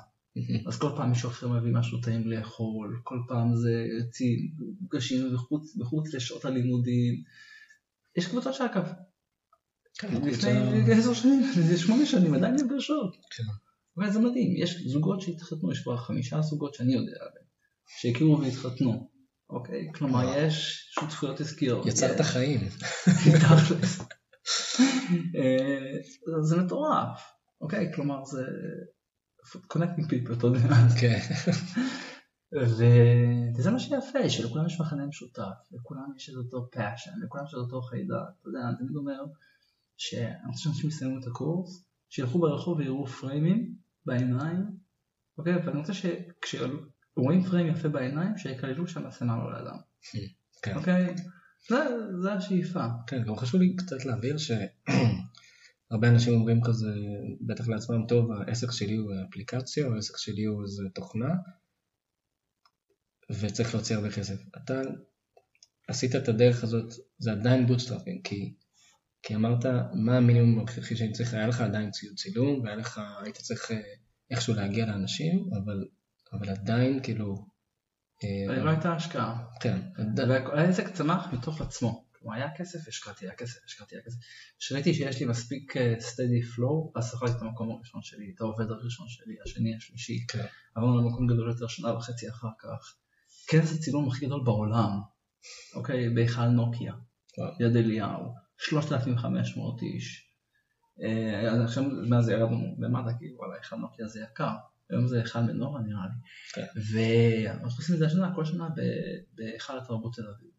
[0.66, 3.86] אז כל פעם מישהו אחר מביא משהו טעים לאכול, כל פעם זה
[4.82, 5.34] מפגשים
[5.76, 7.14] מחוץ לשעות הלימודים.
[8.16, 8.92] יש קבוצות שאגב,
[9.98, 11.42] כן, לפני עשר שנים,
[11.76, 13.16] שמונה שנים, עדיין נפגשות.
[13.36, 13.42] כן.
[14.02, 17.46] וזה מדהים, יש זוגות שהתחתנו, יש כבר חמישה זוגות שאני יודע עליהם,
[18.00, 19.08] שהכירו והתחתנו,
[19.50, 19.88] אוקיי?
[19.94, 21.86] כלומר, יש שותפויות עסקיות.
[21.86, 22.60] יצרת חיים.
[25.36, 27.92] אה, זה מטורף, אוקיי?
[27.94, 28.42] כלומר, זה
[29.54, 30.68] connecting people, אתה יודע.
[31.00, 31.18] כן.
[32.52, 37.58] וזה מה שיפה, שלכולם יש מחנה משותף, לכולם יש את אותו passion, לכולם יש את
[37.58, 39.24] אותו חיידק, אתה יודע, אני תמיד אומר
[39.96, 43.74] שאני רוצה שאנשים יסיימו את הקורס, שילכו ברחוב ויראו פריימים
[44.06, 44.64] בעיניים,
[45.38, 49.78] אוקיי, ואני רוצה שכשרואים פריים יפה בעיניים, שיקללו שם לא לאדם,
[50.62, 50.76] כן.
[50.76, 51.14] אוקיי?
[52.22, 52.84] זה השאיפה.
[53.06, 56.90] כן, גם חשוב לי קצת להבהיר שהרבה אנשים אומרים כזה,
[57.40, 61.34] בטח לעצמם, טוב, העסק שלי הוא אפליקציה, או העסק שלי הוא איזה תוכנה,
[63.30, 64.34] וצריך להוציא הרבה כסף.
[64.56, 64.80] אתה
[65.88, 68.54] עשית את הדרך הזאת, זה עדיין bootstrapping, כי,
[69.22, 73.36] כי אמרת מה המינימום הכרחי שאני צריך, היה לך עדיין ציוד צילום, והיה לך, היית
[73.36, 73.70] צריך
[74.30, 75.84] איכשהו להגיע לאנשים, אבל,
[76.32, 77.57] אבל עדיין כאילו...
[78.62, 79.44] לא הייתה השקעה.
[79.60, 79.80] כן.
[80.52, 82.04] העסק צמח מתוך עצמו.
[82.18, 84.16] כלומר, היה כסף, השקעתי, היה כסף, השקעתי, היה כסף.
[84.58, 89.08] כשראיתי שיש לי מספיק steady flow, אז שכרתי את המקום הראשון שלי, את העובד הראשון
[89.08, 90.26] שלי, השני, השלישי.
[90.28, 90.44] כן.
[90.74, 92.94] עברנו למקום גדול יותר שנה וחצי אחר כך.
[93.48, 95.00] כנס הצילום הכי גדול בעולם,
[95.74, 96.92] אוקיי, בהיכל נוקיה,
[97.60, 100.28] יד אליהו, 3,500 איש.
[101.02, 104.54] אה, עכשיו מה זה ירדנו למטה, כי וואלה, היכל נוקיה זה יקר,
[104.90, 106.14] היום זה היכל מנורה נראה לי.
[106.52, 106.66] כן.
[106.92, 108.68] ואנחנו עושים את זה השנה, כל שנה
[109.34, 110.50] בהיכל התרבות תל אביב.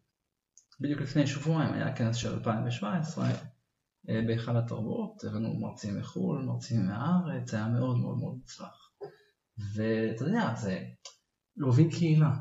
[0.80, 3.30] בדיוק לפני שבועיים היה כנס של 2017
[4.08, 8.90] אה, בהיכל התרבות, הבאנו מרצים מחו"ל, מרצים מהארץ, היה מאוד מאוד מאוד מוצלח.
[9.74, 10.84] ואתה יודע, זה
[11.56, 12.32] להוביל קהילה,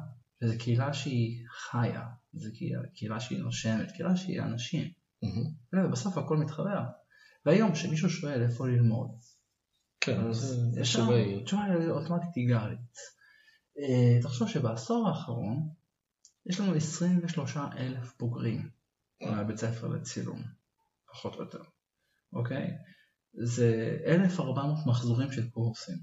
[0.43, 4.91] וזו קהילה שהיא חיה, זו קהילה, קהילה שהיא נושמת, קהילה שהיא אנשים.
[5.25, 5.77] Mm-hmm.
[5.77, 6.83] ובסוף הכל מתחבר.
[7.45, 9.09] והיום כשמישהו שואל איפה ללמוד,
[10.15, 11.45] כן, אז ישר שווה היא.
[11.89, 12.55] אוטומטית היא.
[13.79, 15.69] אה, תחשוב שבעשור האחרון
[16.45, 18.69] יש לנו 23 אלף בוגרים
[19.21, 20.43] מהבית ספר לצילום,
[21.11, 21.61] פחות או יותר,
[22.33, 22.77] אוקיי?
[23.33, 25.97] זה 1,400 מחזורים של קורסים.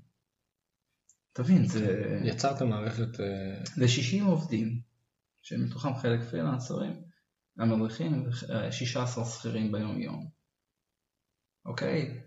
[1.33, 2.21] תבין, זה...
[2.25, 3.21] יצרת מערכת...
[3.21, 4.81] אה, זה 60 עובדים,
[5.43, 7.03] שמתוכם חלק פרילנסרים,
[7.59, 10.31] המדריכים, ו-16 שכירים ביום יום.
[11.65, 12.26] אוקיי?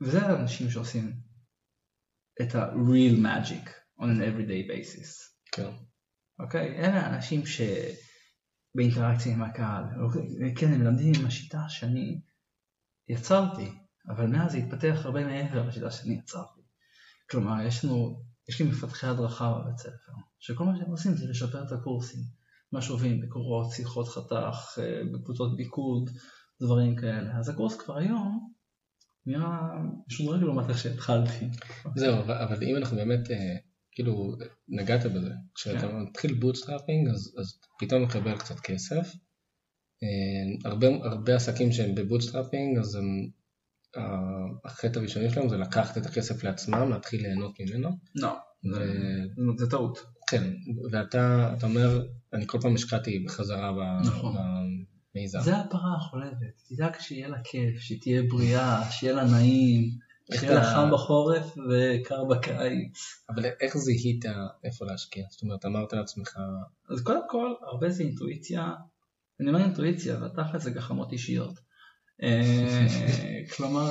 [0.00, 1.12] וזה האנשים שעושים
[2.42, 3.68] את ה-real magic
[4.00, 5.36] on an everyday basis.
[5.52, 5.70] כן.
[6.38, 6.76] אוקיי?
[6.78, 10.54] אלה האנשים שבאינטראקציה עם הקהל, אוקיי?
[10.54, 12.20] כן, הם מלמדים עם השיטה שאני
[13.08, 13.70] יצרתי,
[14.08, 16.60] אבל מאז זה התפתח הרבה מעבר לשיטה שאני יצרתי.
[17.30, 21.64] כלומר, יש לנו, יש לי מפתחי הדרכה בבית ספר, שכל מה שהם עושים זה לשפר
[21.66, 22.20] את הקורסים.
[22.72, 26.10] משובים, ביקורות, שיחות חתך, אה, בקבוצות מיקוד,
[26.60, 27.38] דברים כאלה.
[27.38, 28.52] אז הקורס כבר היום
[29.26, 29.72] נראה
[30.08, 31.46] משודרג לעומת איך שהתחלתי.
[31.96, 33.56] זהו, אבל- אם אנחנו באמת, אה,
[33.92, 34.36] כאילו,
[34.68, 35.96] נגעת בזה, כשאתה כן.
[35.96, 39.12] מתחיל bootstrapping, אז, אז פתאום מקבל קצת כסף.
[40.02, 43.04] אה, הרבה, הרבה עסקים שהם ב bootstrapping, אז הם,
[44.64, 47.88] החטא הראשוני שלהם זה לקחת את הכסף לעצמם, להתחיל ליהנות ממנו.
[48.14, 48.36] לא,
[48.74, 49.98] ו- זה טעות.
[50.30, 50.52] כן,
[50.92, 54.06] ואתה אתה אומר, אני כל פעם השקעתי בחזרה ב-
[55.16, 55.40] במיזם.
[55.40, 59.90] זה הפרה החולבת, תדאג שיהיה לה כיף, שתהיה בריאה, שיהיה לה נעים,
[60.34, 63.24] שיהיה לה חם בחורף וקר בקיץ.
[63.28, 64.24] אבל איך זיהית
[64.64, 65.26] איפה להשקיע?
[65.30, 66.38] זאת אומרת, אמרת לעצמך,
[66.90, 68.74] אז קודם כל, הרבה זה אינטואיציה,
[69.40, 71.60] אני אומר אינטואיציה, והתכל'ס זה גחמות אישיות.
[72.22, 72.86] אה,
[73.56, 73.90] כלומר,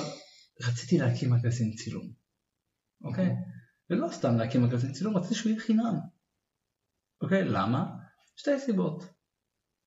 [0.62, 2.12] רציתי להקים מגזין צילום,
[3.04, 3.30] אוקיי?
[3.90, 5.96] ולא סתם להקים מגזין צילום, רציתי שהוא יהיה חינם.
[7.22, 7.86] אוקיי, למה?
[8.36, 9.04] שתי סיבות.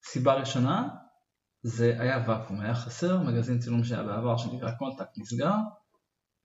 [0.05, 0.88] סיבה ראשונה,
[1.62, 5.55] זה היה ואקום, היה חסר, מגזין צילום שהיה בעבר שנקרא קונטקט נסגר,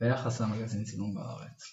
[0.01, 1.63] והיה חסר מגזין צילום בארץ.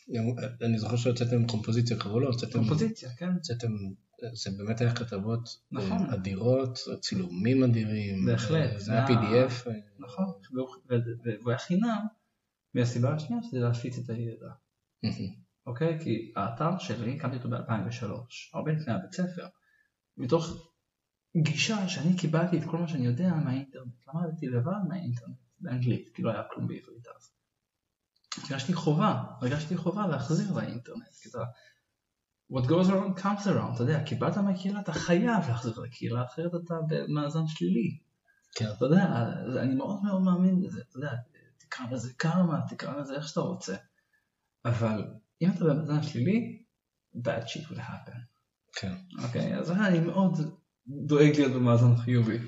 [0.63, 2.27] אני זוכר שהוצאתם קומפוזיציה, קראו לו?
[2.27, 2.59] הוצאתם...
[2.59, 3.33] קומפוזיציה, כן.
[3.33, 3.69] הוצאתם,
[4.33, 6.11] זה באמת היה כתבות אה, נכון.
[6.11, 8.27] אדירות, צילומים אדירים.
[8.27, 8.73] בהחלט.
[8.73, 9.69] אה, זה היה PDF.
[9.69, 12.07] אה, נכון, והוא היה חינם,
[12.75, 14.51] מהסיבה השנייה שזה להפיץ את הידע.
[15.67, 15.99] אוקיי?
[16.03, 18.07] כי האתר שלי, הקמתי אותו ב-2003,
[18.55, 19.47] הרבה לפני הבית ספר,
[20.17, 20.70] מתוך
[21.37, 23.95] גישה שאני קיבלתי את כל מה שאני יודע מהאינטרנט.
[24.09, 27.33] למדתי לבד מהאינטרנט, באנגלית, כי לא היה כלום בעברית אז.
[28.39, 31.39] הרגשתי חובה, הרגשתי חובה להחזיר לאינטרנט, כי אתה...
[32.53, 36.75] What goes around comes around, אתה יודע, קיבלת מהקהילה, אתה חייב להחזיר לקהילה, אחרת אתה
[36.89, 37.99] במאזן שלילי.
[38.55, 38.67] כן.
[38.77, 41.13] אתה יודע, אני מאוד מאוד מאמין בזה, אתה יודע,
[41.59, 43.77] תקרא לזה קרמה, תקרא לזה איך שאתה רוצה.
[44.65, 45.05] אבל
[45.43, 46.63] אם אתה במאזן שלילי,
[47.17, 48.19] bad shit will happen.
[48.73, 48.95] כן.
[49.23, 52.39] אוקיי, אז אני מאוד דואג להיות במאזן חיובי.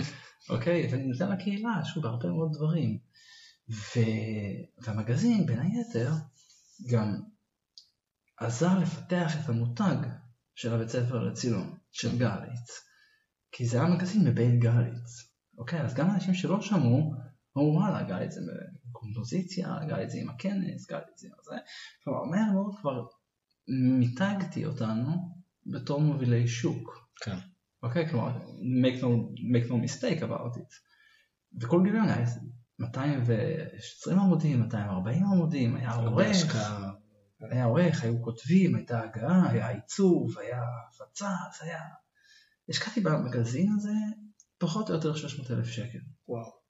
[0.50, 2.98] אוקיי, ואני נותן לקהילה, שוב, בהרבה מאוד דברים.
[3.70, 4.00] ו...
[4.82, 6.12] והמגזין, בין היתר,
[6.90, 7.20] גם
[8.36, 9.96] עזר לפתח את המותג
[10.54, 12.90] של הבית ספר לצילום, של גליץ.
[13.52, 15.30] כי זה היה מגזין מבית גליץ.
[15.58, 17.14] אוקיי, אז גם אנשים שלא שמעו,
[17.56, 18.40] אמרו וואלה, גליץ זה
[18.92, 21.56] קומפוזיציה, גליץ זה עם הכנס, גליץ זה עם זה.
[22.04, 23.04] כלומר, מהר מאוד כבר
[23.98, 25.34] מיתגתי אותנו
[25.66, 27.08] בתור מובילי שוק.
[27.24, 27.36] כן.
[27.82, 30.74] אוקיי, כלומר, make no, make no mistake about it.
[31.60, 32.26] וכל גיליון היה
[32.78, 36.56] 220 עמודים, 240 עמודים, היה עורך.
[37.50, 41.80] היה עורך, היו כותבים, הייתה הגעה, היה עיצוב, היה הפצה, היה...
[42.68, 43.92] השקעתי במגזין הזה
[44.58, 46.60] פחות או יותר 300 אלף שקל, וואו.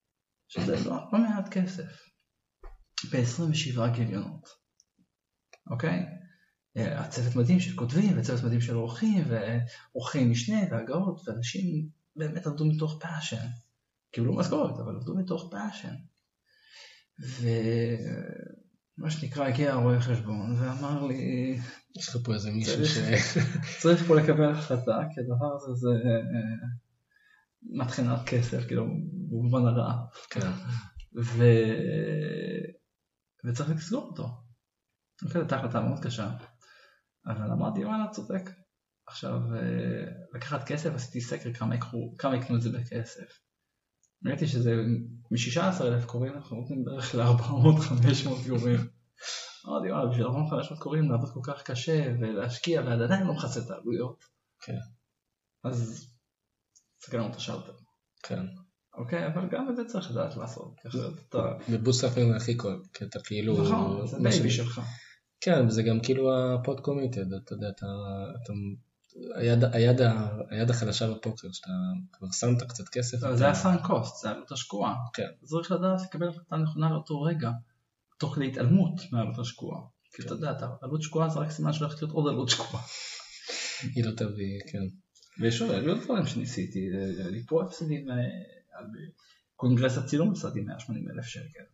[0.48, 2.10] שזה לא, לא מעט כסף,
[3.12, 4.48] ב-27 גיליונות,
[5.70, 6.19] אוקיי?
[6.76, 12.64] אה, הצוות מדהים של כותבים, וצוות מדהים של עורכים, ועורכי משנה, והגאות, ואנשים באמת עבדו
[12.64, 13.46] מתוך passion.
[14.11, 15.94] קיבלו משכורת, אבל עבדו מתוך passion.
[18.98, 21.59] ומה שנקרא, הגיע הרואה חשבון ואמר לי,
[21.96, 22.98] יש לך פה איזה מישהו ש...
[23.83, 26.68] צריך פה לקבל החלטה, כי הדבר הזה זה אה,
[27.62, 28.87] מטחנת כסף, כאילו,
[29.30, 29.94] במובן הרע.
[30.30, 30.50] כן.
[31.22, 31.44] ו...
[33.44, 34.28] וצריך לסגור אותו.
[35.22, 36.30] אוקיי, הייתה החלטה מאוד קשה,
[37.26, 38.50] אבל אמרתי, וואלה, צודק.
[39.06, 40.04] עכשיו, אה,
[40.35, 43.40] לקחת כסף, עשיתי סקר כמה יקחו, כמה יקנו את זה בכסף.
[44.26, 44.74] ראיתי שזה
[45.30, 48.80] מ-16,000 קוראים, אנחנו יורדים בערך ל-400-500 קוראים.
[49.66, 53.70] אמרתי, וואלה, בשביל 400-500 קוראים לעבוד כל כך קשה ולהשקיע, ועד עדיין לא מכסה את
[53.70, 54.24] העלויות.
[54.61, 54.78] כן.
[55.64, 56.09] אז
[57.00, 57.72] סגרנו את השלטר.
[58.22, 58.44] כן.
[58.94, 60.74] אוקיי, אבל גם את זה צריך לדעת לעשות.
[61.72, 63.62] בבוסטראפים הכי קול, כי אתה כאילו...
[63.62, 64.80] נכון, זה baby שלך.
[65.40, 67.87] כן, וזה גם כאילו ה pot committed, אתה יודע, אתה...
[68.42, 68.53] אתה
[69.37, 70.00] היד, היד,
[70.50, 71.70] היד החלשה בפוקר, שאתה
[72.12, 73.18] כבר שמת קצת כסף.
[73.18, 74.94] אתה- זה היה sunk cost, זה עלות השקועה.
[75.12, 75.29] כן.
[75.44, 77.50] צריך לדעת לקבל החלטה נכונה לאותו רגע,
[78.18, 79.81] תוך כדי התעלמות מעלות השקועה.
[80.16, 82.83] כי אתה יודע, עלות שקועה זה רק סימן שהולכת להיות עוד עלות שקועה.
[83.94, 84.83] היא לא תביא, כן.
[85.40, 85.70] ויש עוד
[86.05, 86.88] דברים שניסיתי,
[87.31, 88.14] לי פה הפסדים, אה,
[88.72, 88.87] על
[89.57, 91.64] קונגרס הצילום הפסדתי 180 אלף שקל.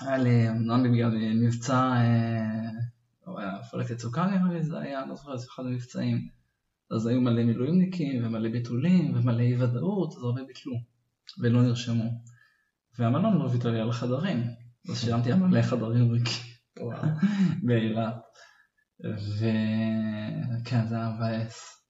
[0.00, 2.70] היה לי, אמנם בגלל מבצע, אה,
[3.26, 6.28] לא פרק יצוקה נראה לי, זה היה, לא זוכר, זה אחד המבצעים.
[6.90, 10.72] אז היו מלא מילואימניקים ומלא ביטולים ומלא אי ודאות, אז הרבה ביטלו
[11.38, 12.22] ולא נרשמו.
[12.98, 14.42] והמלון לא ויתר לי על החדרים,
[14.88, 16.50] אז שילמתי על מלא חדרים ריקים.
[17.66, 18.16] באילת.
[19.00, 21.84] וכן, זה היה מבאס.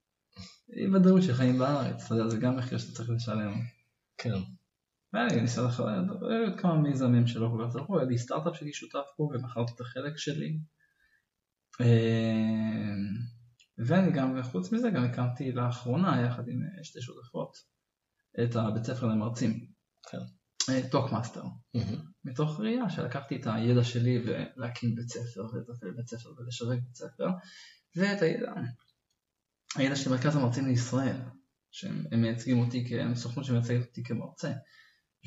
[0.76, 3.52] אי ודאות של חיים בארץ, אתה יודע, זה גם מחיר שאתה צריך לשלם.
[4.18, 4.30] כן.
[5.12, 8.56] והיה לי ניסיון אחר, היו עוד כמה מיזמים שלא כל כך זכו, היה לי סטארט-אפ
[8.56, 10.58] שהייתי שותף פה ומכרתי את החלק שלי.
[11.80, 12.94] אה,
[13.86, 17.56] ואני גם, וחוץ מזה גם הקמתי לאחרונה יחד עם אה, שתי שותפות
[18.42, 19.66] את הבית ספר למרצים.
[20.10, 20.18] כן.
[20.90, 21.42] TalkMaster.
[21.74, 22.10] מהמם.
[22.24, 27.26] מתוך ראייה שלקחתי את הידע שלי ולהקים בית ספר ולטפל בית ספר ולשווק בית ספר
[27.96, 28.52] ואת הידע,
[29.76, 31.16] הידע של מרכז המרצים לישראל
[31.70, 34.52] שהם הם מייצגים אותי, הם סוכנות שמייצגת אותי כמרצה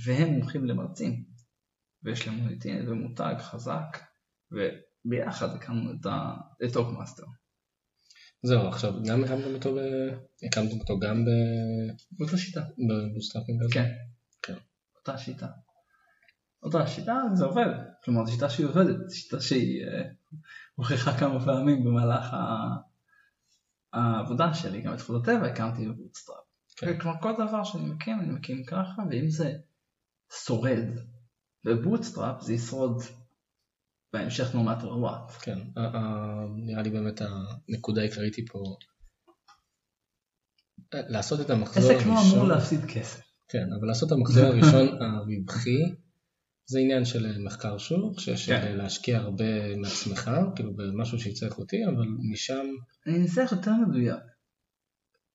[0.06, 1.24] והם מומחים למרצים
[2.04, 4.00] ויש להם מוניטין ומותג חזק
[4.52, 7.24] וביחד הקמנו את, TalkMaster.
[8.44, 9.80] זהו, עכשיו, גם הקמתם אותו ב...
[10.46, 11.30] הקמתם אותו גם ב...
[12.12, 12.62] באותה שיטה.
[12.62, 13.74] ב bootstrapping כזה?
[13.74, 13.89] כן.
[14.41, 14.58] כן.
[14.96, 15.48] אותה שיטה.
[16.64, 17.70] אותה שיטה זה עובד,
[18.04, 20.10] כלומר זו שיטה שהיא עובדת, זו שיטה שהיא אה,
[20.76, 22.94] הוכחה כמה פעמים במהלך ה-
[23.94, 26.39] העבודה שלי, גם את זכות הטבע הקמתי ב bootstrap.
[26.76, 27.00] כן.
[27.00, 29.54] כלומר כל דבר שאני מקים אני מקים ככה, ואם זה
[30.46, 30.86] שורד
[31.66, 33.04] ב bootstrap זה ישרוד
[34.14, 35.42] בהמשך no matter what.
[35.42, 35.60] כן.
[36.56, 38.60] נראה לי באמת הנקודה העיקרית היא פה...
[40.94, 43.22] אה, לעשות את המחזור עסק לא אמור הראשון, להפסיד כסף.
[43.48, 45.96] כן, אבל לעשות את המחזור הראשון הרווחי,
[46.66, 48.78] זה עניין של מחקר שוק, שיש כן.
[48.78, 52.66] להשקיע הרבה מעצמך, כאילו במשהו שיצא איכותי, אבל משם...
[53.08, 54.24] אני אנסח יותר מדויק.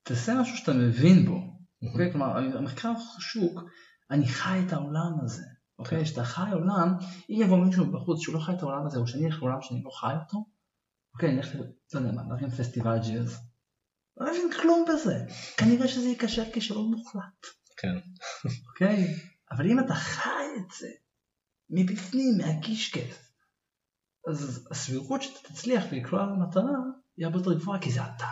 [0.03, 1.59] תעשה משהו שאתה מבין בו.
[1.81, 2.11] אוקיי?
[2.11, 3.59] כלומר, המחקר שוק,
[4.11, 5.43] אני חי את העולם הזה.
[5.79, 6.03] אוקיי?
[6.03, 6.97] כשאתה חי עולם,
[7.29, 9.81] אם יבוא מישהו בחוץ שהוא לא חי את העולם הזה, או שאני אלך לעולם שאני
[9.83, 10.45] לא חי אותו,
[11.13, 13.39] אוקיי, אני אלך, לא יודע מה, להרים פסטיבל ג'אז.
[14.17, 15.25] לא מבין כלום בזה.
[15.57, 17.45] כנראה שזה ייכשל כישלון מוחלט.
[17.77, 17.97] כן.
[18.67, 19.15] אוקיי?
[19.51, 20.89] אבל אם אתה חי את זה,
[21.69, 23.29] מבפנים, מהקישקעס,
[24.29, 26.79] אז הסבירות שאתה תצליח לקלוע למטרה
[27.17, 28.25] היא הרבה יותר גבוהה, כי זה אתה.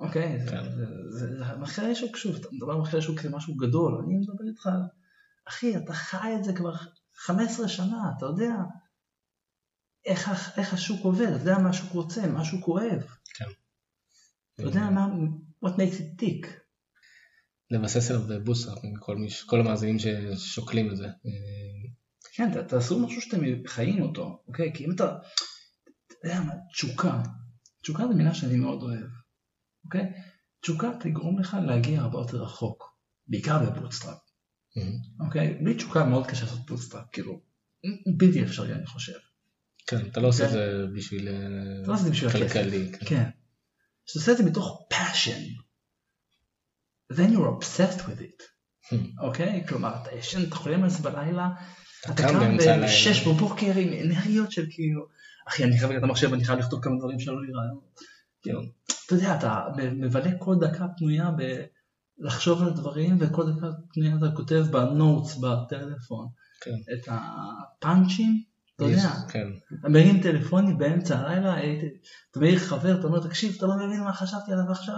[0.00, 0.40] אוקיי?
[0.44, 0.62] זה- כן.
[0.70, 4.44] זה- זה- זה מחירי שוק, שוב, אתה מדבר על מחירי שוק כמשהו גדול, אני מדבר
[4.48, 4.68] איתך,
[5.48, 6.74] אחי, אתה חי את זה כבר
[7.14, 8.52] 15 שנה, אתה יודע
[10.04, 10.28] איך,
[10.74, 13.00] השוק עובד, אתה יודע מה השוק רוצה, מה השוק אוהב,
[13.34, 13.44] כן.
[14.54, 15.06] אתה יודע מה,
[15.64, 16.46] what makes it tick.
[17.70, 18.78] לבסס עליו ב bootstrap,
[19.46, 21.08] כל, המאזינים ששוקלים את זה.
[22.34, 24.72] כן, ת- תעשו משהו שאתם חיים אותו, אוקיי?
[24.74, 27.22] כי אם אתה, אתה יודע מה, תשוקה,
[27.82, 29.06] תשוקה זו מילה שאני מאוד אוהב,
[29.86, 30.12] אוקיי?
[30.60, 34.18] תשוקה תגרום לך להגיע הרבה יותר רחוק, בעיקר ב bootstrap,
[35.20, 35.58] אוקיי?
[35.62, 37.40] בלי תשוקה מאוד קשה לעשות bootstrap, כאילו,
[38.16, 39.18] בלתי אפשרי אני חושב.
[39.86, 40.54] כן, אתה לא עושה את כן.
[40.54, 42.30] זה בשביל אתה לא עושה את זה בשביל.
[42.30, 42.92] כלכלי.
[42.92, 43.06] כן.
[43.06, 43.24] כן.
[44.06, 45.62] כשאתה עושה את זה מתוך passion,
[47.12, 48.42] then you're obsessed with it,
[49.20, 49.64] אוקיי?
[49.68, 51.48] כלומר, אתה ישן, אתה חולם על זה בלילה,
[52.04, 52.86] אתה קם קם באמצע הלילה.
[52.86, 55.06] ב-6 בבוקר עם אנרגיות של כאילו,
[55.48, 58.00] אחי, אני חייב את המחשב, אני חייב לכתוב כמה דברים שלא לי רעיונות.
[58.46, 58.60] כאילו,
[59.06, 61.30] אתה יודע, אתה מבלה כל דקה פנויה
[62.20, 66.28] בלחשוב על דברים, וכל דקה פנויה אתה כותב בנוטס בטלפון
[66.60, 66.70] כן.
[66.92, 68.42] את הפאנצ'ים,
[68.76, 69.46] אתה יודע, כן,
[69.90, 71.86] מרים טלפוני באמצע הלילה, הייתי,
[72.30, 74.94] אתה מעיר חבר, אתה אומר, תקשיב, אתה לא מבין מה חשבתי עליו עכשיו?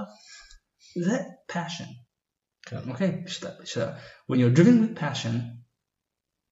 [1.05, 1.19] זה
[1.53, 1.89] passion,
[2.63, 2.79] כן.
[2.91, 3.23] אוקיי?
[3.27, 3.97] כשאתה- כשאתה-
[4.33, 5.37] when you're driven with passion,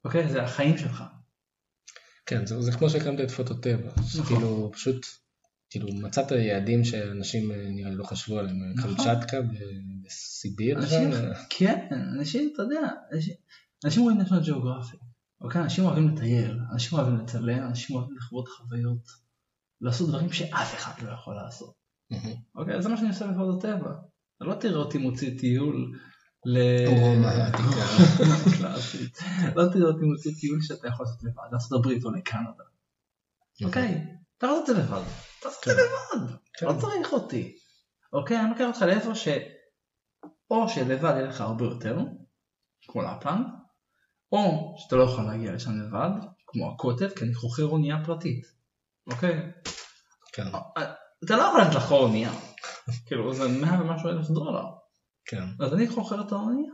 [0.05, 0.29] אוקיי?
[0.33, 1.05] זה החיים שלך.
[2.27, 4.25] כן, זה, זה כמו שהקמת את פוטוטבע, נכון.
[4.27, 5.07] כאילו פשוט,
[5.79, 8.95] כאילו מצאת יעדים שאנשים אה, נראה לי לא חשבו עליהם, נכון.
[8.95, 9.37] קמצ'טקה
[10.05, 11.87] בסיביר, אנשים, אה, כן,
[12.19, 12.81] אנשים, אתה יודע,
[13.13, 13.35] אנשים,
[13.85, 14.97] אנשים רואים נשיונל ג'אוגרפי,
[15.41, 15.63] אוקיי?
[15.63, 19.27] אנשים אוהבים לטייל, אנשים אוהבים לצלם, אנשים אוהבים לחוות חוויות,
[19.81, 21.75] לעשות דברים שאף אחד לא יכול לעשות.
[22.55, 23.91] אוקיי, זה מה שאני עושה בפועל הטבע.
[24.37, 25.99] אתה לא תראה אותי מוציא טיול
[26.45, 26.59] ל...
[26.87, 27.87] רומא העתיקה.
[29.57, 32.65] לא תראה אותי מוציא טיול שאתה יכול לעשות לבד, לארצות הברית או לקנדה.
[33.65, 34.05] אוקיי,
[34.39, 35.26] אתה יכול לעשות את זה לבד.
[35.47, 36.37] תעשה את זה לבד.
[36.59, 36.67] כן.
[36.67, 37.57] לא צריך אותי.
[38.13, 39.29] אוקיי, אני לוקח אותך לאיפה ש...
[40.51, 41.99] או שלבד יהיה לך הרבה יותר,
[42.89, 43.43] כמו לפלן,
[44.33, 46.11] או שאתה לא יכול להגיע לשם לבד,
[46.47, 48.45] כמו הקוטב, כי אני חוכר אונייה פרטית.
[49.11, 49.53] אוקיי?
[50.33, 50.43] כן,
[51.25, 52.31] אתה לא יכול ללכת לחור אונייה.
[53.07, 54.65] כאילו זה 100 ומשהו אלף דולר.
[55.25, 56.73] כן, אז אני חוכר את האונייה.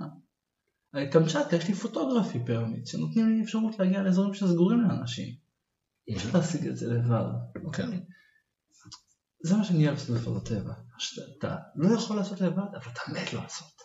[1.12, 5.34] קמצ'טקה יש לי פוטוגרפי פרמיט שנותנים לי אפשרות להגיע לאזורים שסגורים לאנשים.
[6.08, 7.24] אי אפשר להשיג את זה לבד.
[7.64, 7.84] אוקיי?
[9.44, 10.74] זה מה שאני אוהב לעשות לפחות בטבע.
[10.98, 13.82] שאתה לא יכול לעשות לבד אבל אתה מת לעשות.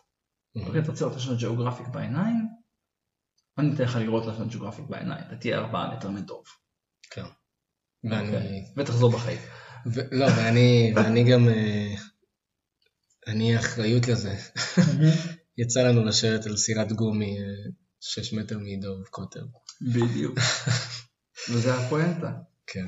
[0.56, 2.48] אוקיי, אתה רוצה לראות לשון ג'אוגרפיק בעיניים?
[3.58, 5.24] אני אתן לך לראות לשון ג'אוגרפיק בעיניים.
[5.28, 6.44] אתה תהיה ארבעה מטר מדוב.
[7.12, 7.26] כן.
[8.04, 8.74] ואני, אוקיי?
[8.78, 9.40] ותחזור בחיים.
[9.86, 11.96] ו- לא, ואני, ואני גם, אה,
[13.28, 14.36] אני אחריות לזה.
[15.58, 19.46] יצא לנו לשבת על סירת גומי אה, שש מטר מדוב קוטר.
[19.82, 20.38] בדיוק.
[21.52, 22.32] וזה הפואנטה.
[22.68, 22.88] כן.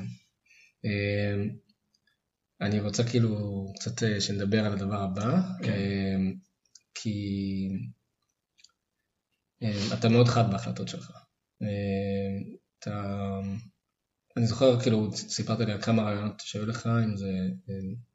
[2.60, 5.72] אני רוצה כאילו קצת אה, שנדבר על הדבר הבא, כן.
[5.72, 6.16] אה,
[6.94, 7.18] כי
[9.62, 11.12] אה, אתה מאוד חד בהחלטות שלך.
[12.78, 13.40] אתה,
[14.36, 17.32] אני זוכר כאילו סיפרת לי על כמה רעיונות שהיו לך, אם זה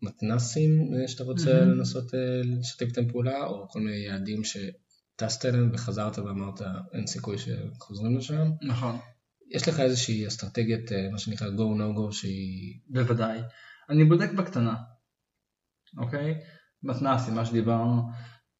[0.01, 1.71] מתנסים שאתה רוצה מהמם.
[1.71, 2.11] לנסות
[2.43, 6.61] לשתף איתם פעולה, או כל מיני יעדים שטסת אליהם וחזרת ואמרת
[6.93, 8.51] אין סיכוי שחוזרים לשם.
[8.61, 8.97] נכון.
[9.51, 12.79] יש לך איזושהי אסטרטגיית, מה שנקרא go no go, שהיא...
[12.87, 13.39] בוודאי.
[13.89, 14.75] אני בודק בקטנה,
[15.97, 16.35] אוקיי?
[16.83, 18.01] מתנ"סים, מה שדיברנו.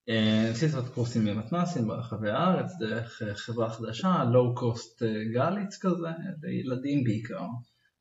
[0.09, 5.03] אה, עשיתי קצת קורסים במתנ"סים ברחבי הארץ, דרך אה, חברה חדשה, לואו קוסט
[5.34, 6.07] גליץ כזה,
[6.41, 7.47] לילדים בעיקר,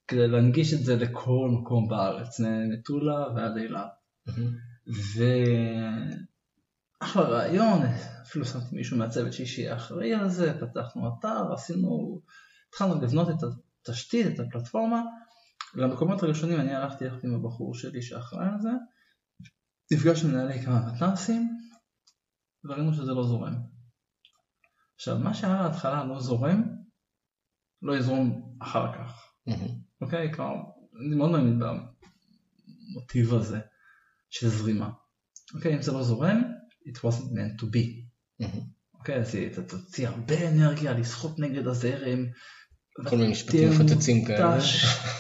[0.09, 2.41] כדי להנגיש את זה לכל מקום בארץ,
[2.73, 3.91] מטולה ועד אילת.
[7.01, 7.83] ואחלה רעיון,
[8.23, 12.21] אפילו שמתי מישהו מהצוות שלי שיהיה אחראי על זה, פתחנו אתר, עשינו,
[12.69, 13.37] התחלנו לבנות את
[13.89, 15.03] התשתית, את הפלטפורמה.
[15.75, 18.71] למקומות הראשונים אני הלכתי יחד עם הבחור שלי שאחראי על זה,
[19.93, 21.59] נפגשנו מנהלי כמה מתנ"סים,
[22.65, 23.55] וראינו שזה לא זורם.
[24.95, 26.63] עכשיו, מה שהיה בהתחלה לא זורם,
[27.83, 29.33] לא יזרום אחר כך.
[30.01, 30.33] אוקיי?
[30.35, 30.55] כלומר,
[31.07, 33.61] אני מאוד מאמין במוטיב הזה
[34.31, 34.91] של זרימה.
[35.55, 35.77] אוקיי?
[35.77, 36.43] אם זה לא זורם,
[36.89, 38.05] it wasn't meant to be.
[38.95, 42.25] אוקיי, אז אתה תוציא הרבה אנרגיה לשחות נגד הזרם.
[42.95, 44.59] כל מיני משפטים מפוצצים כאלה.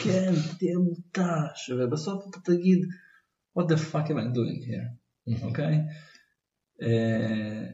[0.02, 2.78] כן, תהיה מותש, ובסוף אתה תגיד,
[3.58, 5.78] what the fuck am I doing here, אוקיי?
[6.82, 7.66] אה,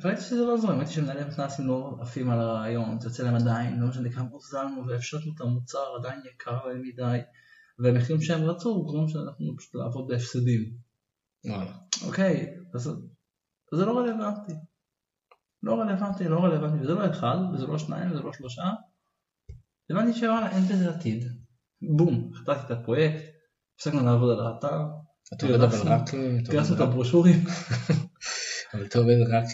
[0.00, 3.80] וראיתי שזה לא זורם, ראיתי שמנהלי מתנ"סים לא עפים על הרעיון, זה יוצא להם עדיין,
[3.80, 7.18] לא משנה כמה הוזלנו והפשטנו את המוצר, עדיין יקר להם מדי,
[7.78, 10.72] והמחירים שהם רצו גורם שאנחנו פשוט לעבוד בהפסדים.
[12.06, 12.90] אוקיי, אז
[13.74, 14.52] זה לא רלוונטי.
[15.62, 18.62] לא רלוונטי, לא רלוונטי, וזה לא אחד, וזה לא שניים, וזה לא שלושה.
[19.90, 21.24] הבנתי שוואלה, אין בזה עתיד.
[21.96, 23.24] בום, החלטתי את הפרויקט,
[23.74, 24.80] הפסקנו לעבוד על האתר.
[25.34, 26.10] אתה עובד אבל רק...
[26.50, 27.44] גייסנו את הברושורים.
[28.74, 29.44] אבל אתה עובד רק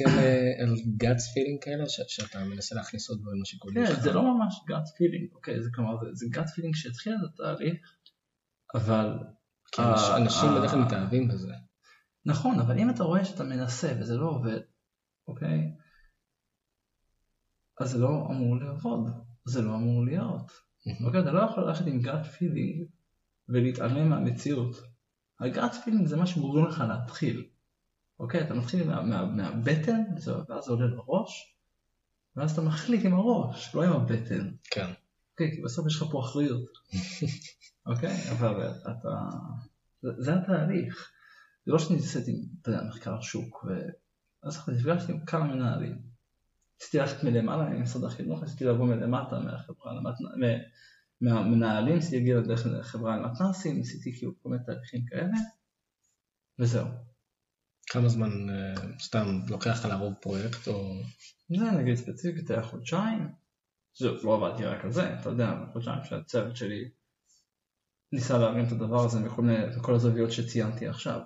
[0.63, 3.97] על גאטס פילינג כאלה, שאתה מנסה להכניס עוד דברים לשיקולים שלך?
[3.97, 7.75] כן, זה לא ממש guts feeling, אוקיי, זה כלומר, זה guts feeling שהתחיל את התהליך,
[8.75, 9.19] אבל...
[9.73, 9.83] כי
[10.17, 11.53] אנשים בדרך כלל מתאהבים בזה.
[12.27, 14.61] נכון, אבל אם אתה רואה שאתה מנסה וזה לא עובד,
[15.29, 15.73] אוקיי?
[17.81, 19.11] אז זה לא אמור לעבוד,
[19.45, 20.53] זה לא אמור להיות.
[21.05, 22.85] אוקיי, אתה לא יכול ללכת עם gut feeling
[23.49, 24.83] ולהתעלם מהמציאות.
[25.41, 27.47] ה gut feeling זה מה שגורם לך להתחיל.
[28.21, 30.03] אוקיי, אתה מתחיל מה, מה, מהבטן,
[30.49, 31.57] ואז זה עולה לראש,
[32.37, 34.51] ואז אתה מחליט עם הראש, לא עם הבטן.
[34.65, 34.91] כן.
[35.33, 36.79] אוקיי, כי בסוף יש לך פה אחריות.
[37.87, 39.09] אוקיי, אבל אתה...
[40.03, 41.11] זה, זה התהליך.
[41.67, 46.12] זה לא שאני עשיתי, אתה יודע, מחקר שוק, ואז נפגשתי עם כמה מנהלים.
[46.83, 49.93] רציתי ללכת מלמעלה ממשרד החינוך, רציתי לבוא מלמטה מהחברה,
[51.21, 55.37] מהמנהלים, רציתי להגיע לדרך לחברה למתנ"סים, ניסיתי כאילו כל מיני תהליכים כאלה,
[56.59, 56.87] וזהו.
[57.87, 58.31] כמה זמן
[59.01, 60.95] סתם לוקח לך לערוב פרויקט או...
[61.59, 63.29] זה נגיד ספציפית היה חודשיים,
[63.95, 66.91] זהו, לא עבדתי רק על זה, אתה יודע, חודשיים שהצוות שלי
[68.13, 69.21] ניסה להרים את הדבר הזה
[69.77, 71.21] מכל הזוויות שציינתי עכשיו.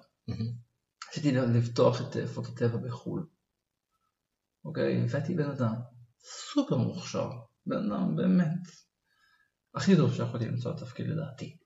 [1.10, 3.26] רציתי לפתוח את פוטוטבע בחו"ל.
[4.66, 5.74] אוקיי, הבאתי בן אדם
[6.20, 7.30] סופר מוכשר,
[7.66, 8.60] בן אדם באמת
[9.74, 11.56] הכי טוב שיכולתי למצוא לתפקיד לדעתי.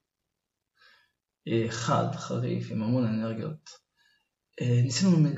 [1.70, 3.70] חד, חריף, עם המון אנרגיות.
[4.60, 5.28] ניסינו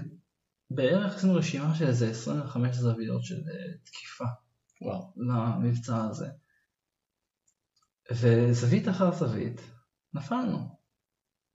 [0.70, 3.42] בערך עשינו רשימה של איזה 25 זוויות של
[3.84, 4.24] תקיפה
[4.80, 5.12] וואו.
[5.16, 6.26] למבצע הזה.
[8.12, 9.60] וזווית אחר זווית
[10.14, 10.78] נפלנו.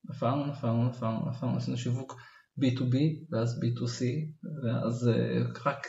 [0.04, 2.16] נפלנו, נפלנו, נפלנו, נפלנו, עשינו שיווק
[2.62, 2.96] B2B
[3.32, 4.04] ואז B2C
[4.64, 5.10] ואז
[5.66, 5.88] רק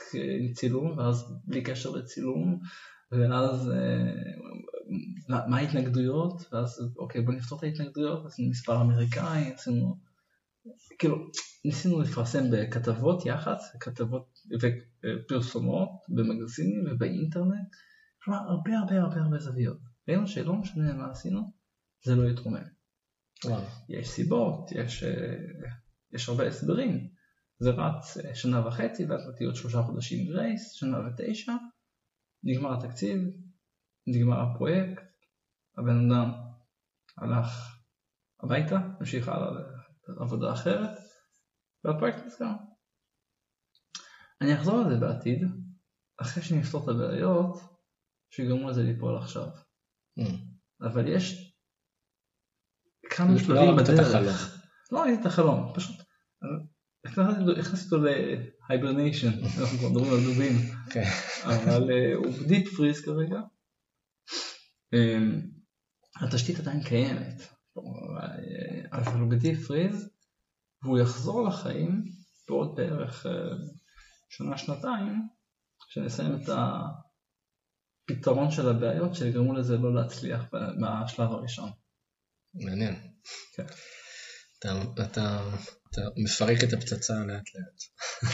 [0.54, 2.58] צילום ואז בלי קשר לצילום
[3.12, 3.70] ואז
[5.28, 6.42] מה ההתנגדויות?
[6.52, 9.96] ואז אוקיי בוא נפתור את ההתנגדויות עשינו מספר אמריקאי עשינו
[10.98, 11.16] כאילו
[11.64, 14.26] ניסינו לפרסם בכתבות יח"צ, כתבות
[14.62, 17.68] ופרסומות במגזינים ובאינטרנט
[18.22, 19.78] כלומר הרבה הרבה הרבה הרבה זוויות.
[20.08, 21.40] ראינו שלא משנה מה עשינו
[22.04, 22.62] זה לא יתרומם.
[23.88, 25.04] יש סיבות, יש,
[26.12, 27.08] יש הרבה הסברים.
[27.60, 31.52] זה רץ שנה וחצי, ואז נתתי עוד שלושה חודשים גרייס, שנה ותשע,
[32.44, 33.18] נגמר התקציב,
[34.06, 35.02] נגמר הפרויקט,
[35.78, 36.30] הבן אדם
[37.16, 37.78] הלך
[38.40, 39.62] הביתה, המשיך הלאה
[40.08, 40.98] לעבודה אחרת,
[41.84, 42.52] והפרויקט נסגר.
[44.40, 45.42] אני אחזור לזה בעתיד,
[46.16, 47.58] אחרי שאני אפתור את הבעיות,
[48.30, 49.46] שיגרמו לזה ליפול עכשיו.
[50.20, 50.32] Mm.
[50.80, 51.54] אבל יש
[53.10, 54.57] כמה שלבים בדרך.
[54.92, 55.96] לא ראיתי את החלום, פשוט
[57.58, 58.06] הכנסתי אותו
[58.68, 60.52] ל hibernation, אנחנו כבר מדברים על דובים,
[60.90, 61.04] כן.
[61.44, 63.40] אבל אה, הוא ב deep freeze כרגע.
[64.92, 65.40] אמ,
[66.22, 67.42] התשתית עדיין קיימת,
[68.92, 70.10] אבל הוא ב deep freeze,
[70.82, 72.04] והוא יחזור לחיים
[72.48, 73.32] בעוד בערך אה,
[74.28, 75.28] שנה-שנתיים,
[75.88, 76.48] כשנסיים את
[78.10, 80.44] הפתרון של הבעיות שיגרמו לזה לא להצליח
[80.78, 81.70] מהשלב הראשון.
[82.54, 82.94] מעניין.
[83.56, 83.66] כן.
[84.58, 85.40] אתה, אתה,
[85.90, 87.82] אתה מפרק את הפצצה לאט לאט.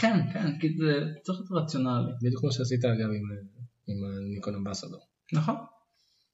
[0.01, 2.11] כן, כן, כי זה צריך להיות רציונלי.
[2.21, 3.37] בדיוק כמו שעשית אגב עם,
[3.87, 3.97] עם
[4.33, 5.07] ניקון אמבסדור.
[5.33, 5.55] נכון,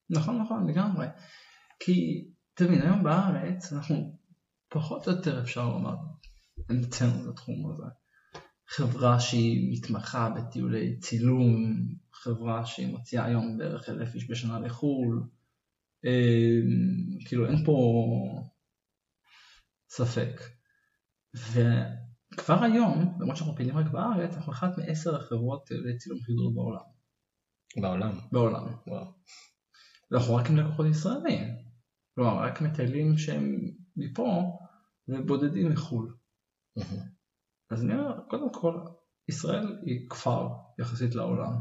[0.10, 1.08] נכון, נכון, לגמרי.
[1.80, 4.18] כי, תבין, היום בארץ אנחנו
[4.70, 5.96] פחות או יותר אפשר לומר,
[6.70, 7.84] המצאנו לתחום הזה.
[8.68, 11.76] חברה שהיא מתמחה בטיולי צילום,
[12.14, 15.24] חברה שהיא מוציאה היום בערך אלף איש בשנה לחו"ל,
[16.06, 17.74] אמ, כאילו אין פה
[19.92, 20.42] ספק.
[21.34, 26.84] וכבר היום, למרות שאנחנו פעילים רק בארץ, אנחנו אחת מעשר החברות לצילום חידור בעולם.
[27.82, 28.20] בעולם?
[28.32, 28.74] בעולם.
[28.88, 29.06] וואו.
[30.12, 31.56] ואנחנו רק עם לקוחות ישראלים.
[32.16, 34.58] כלומר, רק מטיילים שהם מפה
[35.08, 36.16] ובודדים מחו"ל.
[37.72, 38.80] אז אני אומר, קודם כל,
[39.28, 40.48] ישראל היא כפר
[40.80, 41.54] יחסית לעולם.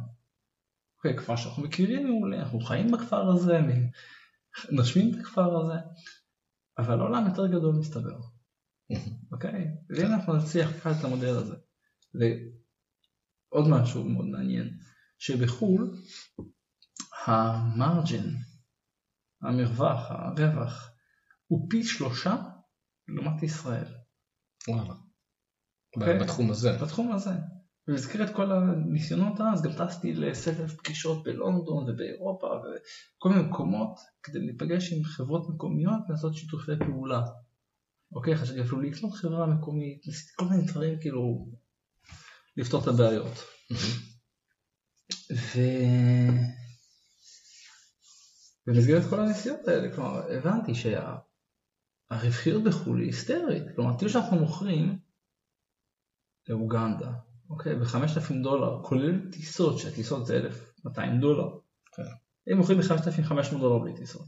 [0.96, 3.60] אוקיי, כפר שאנחנו מכירים מעולה, אנחנו חיים בכפר הזה,
[4.70, 5.74] נושמים את הכפר הזה,
[6.80, 8.20] אבל העולם יותר גדול מסתבר,
[9.32, 9.66] אוקיי?
[9.90, 11.56] ואם אנחנו נצליח לקחת את המודל הזה
[13.48, 14.78] עוד משהו מאוד מעניין,
[15.18, 15.96] שבחו"ל
[17.26, 18.36] המרג'ין,
[19.42, 20.90] המרווח, הרווח,
[21.46, 22.36] הוא פי שלושה
[23.08, 23.94] לעומת ישראל.
[24.68, 24.94] וואלה.
[25.96, 26.18] אוקיי?
[26.18, 26.78] בתחום הזה.
[26.82, 27.30] בתחום הזה.
[27.90, 34.92] במסגרת כל הניסיונות אז גם טסתי לסבב פגישות בלונדון ובאירופה וכל מיני מקומות כדי להיפגש
[34.92, 37.22] עם חברות מקומיות ולעשות שיתופי פעולה.
[38.12, 41.46] אוקיי, חשבתי אפילו לקנות חברה מקומית, ניסיתי כל מיני דברים כאילו
[42.56, 43.44] לפתור את הבעיות.
[45.32, 45.58] ו...
[48.66, 50.72] במסגרת כל הנסיעות האלה, כלומר, הבנתי
[52.10, 53.62] שהרווחיות בחו"ל היא היסטרית.
[53.76, 54.98] כלומר, טיול שאנחנו מוכרים
[56.48, 57.10] לאוגנדה,
[57.50, 60.36] אוקיי, ב-5,000 דולר, כולל טיסות, שהטיסות זה
[60.84, 61.48] 1,200 דולר.
[61.96, 62.02] כן.
[62.46, 64.26] הם מוכרים ב-5,500 דולר בלי טיסות.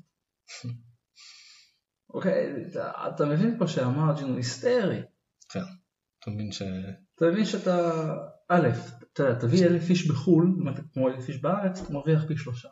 [2.14, 5.03] אוקיי, אתה, אתה מבין פה שהמרג'ין הוא היסטרי.
[5.49, 5.61] כן.
[6.20, 6.62] אתה מבין ש...
[7.14, 8.03] אתה מבין שאתה,
[8.49, 8.68] א',
[9.12, 12.37] אתה יודע, תביא אלף איש בחו"ל, אם אתה כמו אלף איש בארץ, אתה מרוויח פי
[12.37, 12.68] שלושה.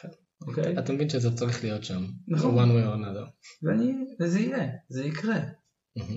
[0.00, 0.08] כן.
[0.46, 0.78] אוקיי?
[0.78, 2.04] אתה מבין שזה צריך להיות שם.
[2.28, 2.58] נכון.
[2.58, 3.30] one way or another.
[3.62, 5.40] ואני, וזה יהיה, זה יקרה.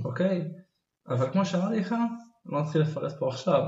[0.05, 0.51] אוקיי?
[1.07, 1.95] אבל כמו שאמרתי לך,
[2.47, 3.61] לא נתחיל לפרט פה עכשיו,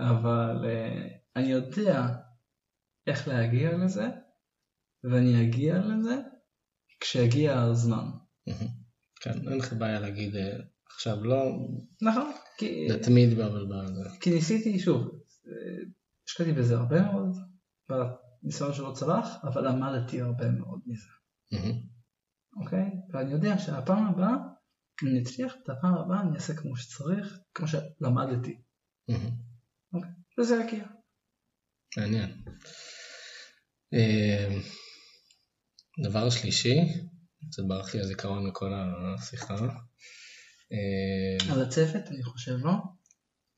[0.00, 2.06] אבל uh, אני יודע
[3.06, 4.08] איך להגיע לזה,
[5.04, 6.16] ואני אגיע לזה
[7.00, 8.04] כשיגיע הזמן.
[9.20, 11.44] כן, אין לך בעיה להגיד אה, עכשיו לא,
[12.02, 14.08] נכון, כי, זה תמיד אבל בזה.
[14.20, 15.02] כי ניסיתי, שוב,
[15.46, 15.84] אה,
[16.28, 17.36] השקעתי בזה הרבה מאוד,
[17.88, 21.08] בניסיון שלא צלח, אבל למדתי הרבה מאוד מזה.
[22.56, 22.90] אוקיי?
[23.12, 24.36] ואני יודע שהפעם הבאה,
[25.02, 28.58] אם אני אצליח, את הפעם הבאה אני אעשה כמו שצריך, כמו שלמדתי.
[29.08, 29.30] מהמם.
[30.40, 30.84] וזה יגיע.
[31.96, 32.42] מעניין.
[33.94, 34.58] אה,
[36.02, 36.76] דבר שלישי,
[37.50, 39.54] קצת ברח לי הזיכרון מכל השיחה.
[40.72, 42.72] אה, על הצוות אני חושב, לא?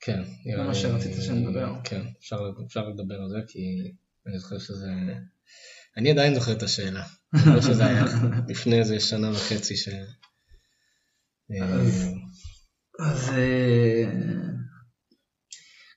[0.00, 1.74] כן, נראה מה שרצית שנדבר.
[1.84, 2.36] כן, אפשר,
[2.66, 3.92] אפשר לדבר על זה כי
[4.26, 4.90] אני זוכר שזה...
[5.96, 7.04] אני עדיין זוכר את השאלה.
[7.34, 8.04] אני חושב שזה היה
[8.48, 9.88] לפני איזה שנה וחצי ש...
[13.00, 14.04] אז- אה,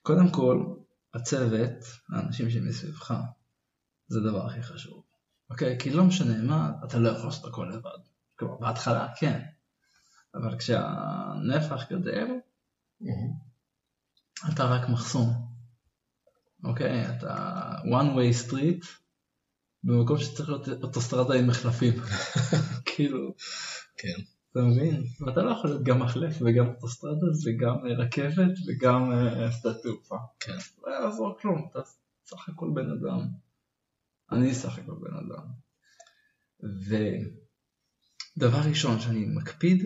[0.01, 0.65] קודם כל,
[1.13, 1.77] הצוות,
[2.13, 3.13] האנשים שמסביבך,
[4.07, 5.03] זה הדבר הכי חשוב.
[5.49, 5.77] אוקיי?
[5.79, 8.03] כי לא משנה מה, אתה לא יכול לעשות הכל לבד.
[8.35, 9.41] כלומר, בהתחלה כן,
[10.35, 12.27] אבל כשהנפח גדל,
[14.53, 15.47] אתה רק מחסום.
[16.63, 17.17] אוקיי?
[17.17, 18.87] אתה one way street
[19.83, 21.93] במקום שצריך להיות אוטוסטרדה עם מחלפים.
[22.95, 23.35] כאילו,
[23.97, 24.21] כן,
[24.57, 25.03] אתה מבין?
[25.19, 30.15] ואתה לא יכול להיות גם מחלף וגם אוטוסטרדה וגם אה, רכבת וגם אה, שדה תעופה.
[30.39, 30.57] כן.
[30.83, 31.79] לא יעזור כלום, אתה
[32.25, 33.27] סך הכל בן אדם.
[34.31, 35.45] אני סך הכל בן אדם.
[38.37, 39.83] ודבר ראשון שאני מקפיד,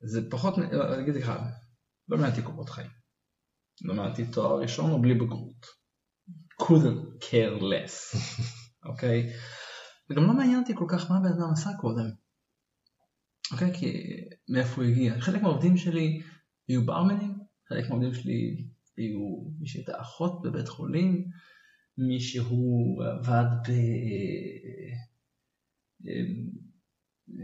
[0.00, 1.32] זה פחות, אה, אני אגיד לך,
[2.08, 2.90] לא מעטתי קופות חיים.
[3.82, 5.66] לא מעטתי תואר ראשון או בלי בגרות.
[6.62, 8.16] couldn't care less,
[8.88, 9.32] אוקיי?
[10.10, 12.10] וגם לא מעניין אותי כל כך מה בן אדם עשה קודם.
[13.52, 13.74] אוקיי?
[13.74, 14.14] כי
[14.48, 15.20] מאיפה הוא הגיע.
[15.20, 16.22] חלק מהעובדים שלי
[16.68, 17.34] היו ברמנים,
[17.68, 18.64] חלק מהעובדים שלי
[18.96, 21.24] היו מי שהייתה אחות בבית חולים,
[21.98, 23.70] מי שהוא עבד ב...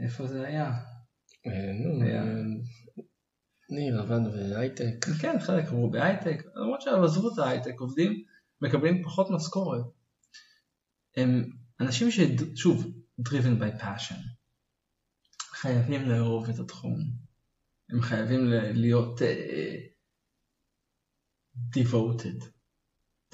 [0.02, 0.72] איפה זה היה?
[1.46, 2.02] אה, נו.
[2.02, 2.24] אה,
[3.70, 5.06] ניר עבד בהייטק.
[5.20, 8.22] כן, חלק עברו בהייטק, למרות שעזבו את ההייטק, עובדים,
[8.62, 9.84] מקבלים פחות משכורת.
[11.16, 11.50] הם
[11.80, 12.86] אנשים ששוב,
[13.28, 14.35] driven by passion,
[15.66, 17.00] חייבים לאהוב את התחום,
[17.90, 18.40] הם חייבים
[18.74, 19.24] להיות uh,
[21.76, 22.44] devoted,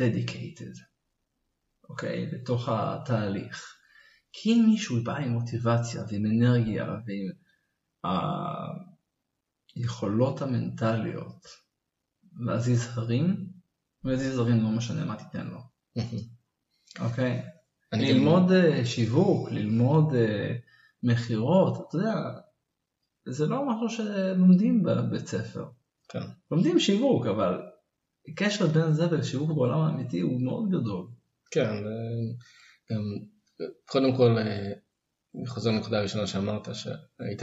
[0.01, 0.79] dedicated,
[1.89, 3.77] אוקיי, לתוך התהליך.
[4.33, 7.31] כי אם מישהו בא עם מוטיבציה ועם אנרגיה ועם
[9.77, 11.47] היכולות המנטליות
[12.47, 13.47] להזיז הרים,
[14.03, 15.61] הוא יזיז הרים לא משנה מה תיתן לו,
[17.09, 17.43] אוקיי?
[17.95, 20.57] גם- ללמוד אה, שיווק, ללמוד אה,
[21.03, 22.15] מכירות, אתה יודע,
[23.29, 25.65] זה לא משהו שלומדים בבית ספר.
[26.09, 26.21] כן.
[26.51, 27.61] לומדים שיווק, אבל
[28.29, 31.07] הקשר בין זה ולשיווק בעולם האמיתי הוא מאוד גדול.
[31.51, 31.71] כן,
[32.91, 32.97] אה,
[33.85, 34.73] קודם כל, אה,
[35.39, 37.43] אני חוזר לנקודה הראשונה שאמרת, שהיית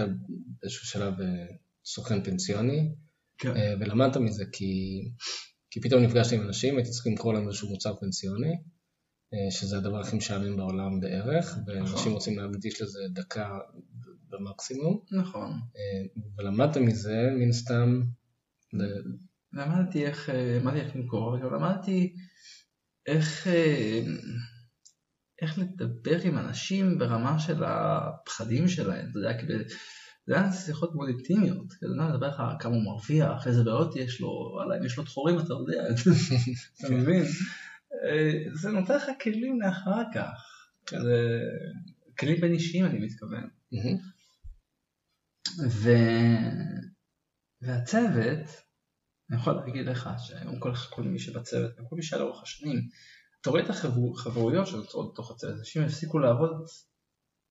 [0.62, 1.46] באיזשהו שלב אה,
[1.86, 2.96] סוכן פנסיוני,
[3.38, 3.54] כן.
[3.80, 4.66] ולמדת מזה כי,
[5.72, 8.54] כי פתאום נפגשתי עם אנשים, הייתי צריך למכור להם איזשהו מוצר פנסיוני,
[9.50, 12.12] שזה הדבר הכי משעמם בעולם בערך, ואנשים נכון.
[12.12, 13.58] רוצים להקדיש לזה דקה
[14.30, 15.52] במקסימום, נכון.
[15.52, 18.02] אה, ולמדת מזה, מן סתם,
[19.54, 22.16] למדתי איך, אה, למדתי איך למכור, וגם למדתי
[23.06, 24.02] איך, אה,
[25.42, 29.46] איך לדבר עם אנשים ברמה של הפחדים שלהם, אתה יודע, כי
[30.28, 34.22] זה היה שיחות מאוד אינטימיות, כי אני מדבר לך כמה הוא מרוויח, איזה בעיות יש
[34.22, 35.84] לו, וואלה, אם יש לו דחורים אתה יודע,
[36.80, 37.24] אתה מבין?
[37.92, 41.42] אה, זה נותן לך כלים לאחר כך, זה
[42.20, 43.50] כלים בין אישיים אני מתכוון.
[45.70, 45.90] ו...
[47.62, 48.46] והצוות,
[49.30, 52.80] אני יכול להגיד לך שהיום כל, כל מי שבצוות, כל מי שהיה לאורך השנים,
[53.42, 56.66] אתה רואה את החברויות שנוצרות בתוך הצוות, אנשים הפסיקו לעבוד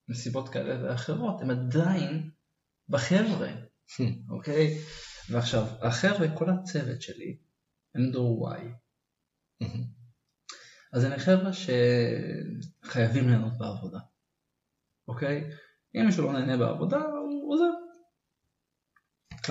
[0.08, 2.30] מסיבות כאלה ואחרות, הם עדיין
[2.88, 3.52] בחבר'ה,
[4.36, 4.78] אוקיי?
[5.30, 7.38] ועכשיו, החבר'ה, כל הצוות שלי,
[7.94, 8.60] הם דור Y.
[10.92, 13.98] אז הם חבר'ה שחייבים ליהנות בעבודה,
[15.08, 15.50] אוקיי?
[15.94, 17.64] אם מישהו לא נהנה בעבודה, הוא עוזב.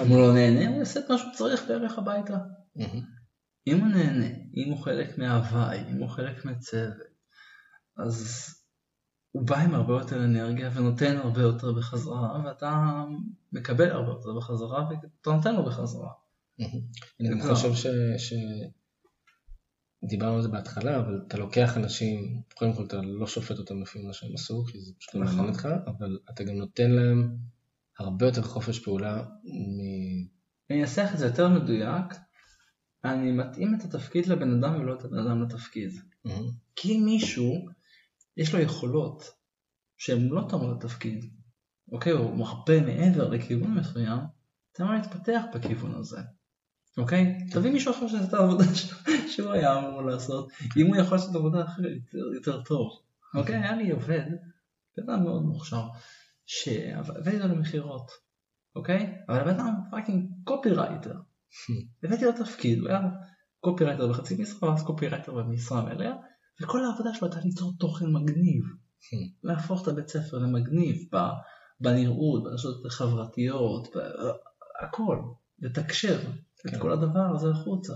[0.01, 2.37] אם הוא לא נהנה, הוא יעשה את מה שהוא צריך בערך הביתה.
[3.67, 7.07] אם הוא נהנה, אם הוא חלק מהוואי, אם הוא חלק מצוות,
[7.97, 8.47] אז
[9.31, 13.03] הוא בא עם הרבה יותר אנרגיה ונותן הרבה יותר בחזרה, ואתה
[13.51, 16.09] מקבל הרבה יותר בחזרה ואתה נותן לו בחזרה.
[17.19, 17.73] אני גם חושב
[18.17, 18.33] ש...
[20.03, 24.01] דיברנו על זה בהתחלה, אבל אתה לוקח אנשים, קודם כל אתה לא שופט אותם לפי
[24.01, 25.49] מה שהם עשו, כי זה פשוט לא מעניין נכון.
[25.49, 27.37] אותך, אבל אתה גם נותן להם
[27.99, 30.37] הרבה יותר חופש פעולה מ...
[30.69, 32.05] אני אנסח את זה יותר מדויק,
[33.05, 35.91] אני מתאים את התפקיד לבן אדם ולא את הבן אדם לתפקיד.
[35.91, 36.31] Mm-hmm.
[36.75, 37.65] כי מישהו,
[38.37, 39.23] יש לו יכולות
[39.97, 41.25] שהן לא תאמות לתפקיד,
[41.91, 44.19] אוקיי, הוא הרבה מעבר לכיוון מסוים,
[44.71, 46.19] תן לו להתפתח בכיוון הזה.
[46.97, 47.37] אוקיי?
[47.51, 48.63] תביא מישהו אחר שיעשה את העבודה
[49.35, 52.89] שהוא היה אמור לעשות, אם הוא יכול לעשות עבודה אחרת יותר טוב.
[53.35, 53.55] אוקיי?
[53.55, 54.25] היה לי עובד,
[54.97, 55.83] בן אדם מאוד מוכשר,
[56.45, 58.11] שהבאתי אותו למכירות,
[58.75, 59.15] אוקיי?
[59.29, 61.15] אבל הבן אדם fucking קופירייטר.
[62.03, 63.01] הבאתי לו תפקיד, הוא היה
[63.59, 66.13] קופירייטר בחצי משרה, אז קופירייטר במשרה מלאה,
[66.61, 68.63] וכל העבודה שלו הייתה ליצור תוכן מגניב.
[69.43, 70.95] להפוך את הבית ספר למגניב
[71.79, 73.87] בנראות, ברשתות החברתיות,
[74.81, 75.17] הכל,
[75.59, 76.19] לתקשר.
[76.65, 76.79] את כן.
[76.79, 77.93] כל הדבר הזה החוצה,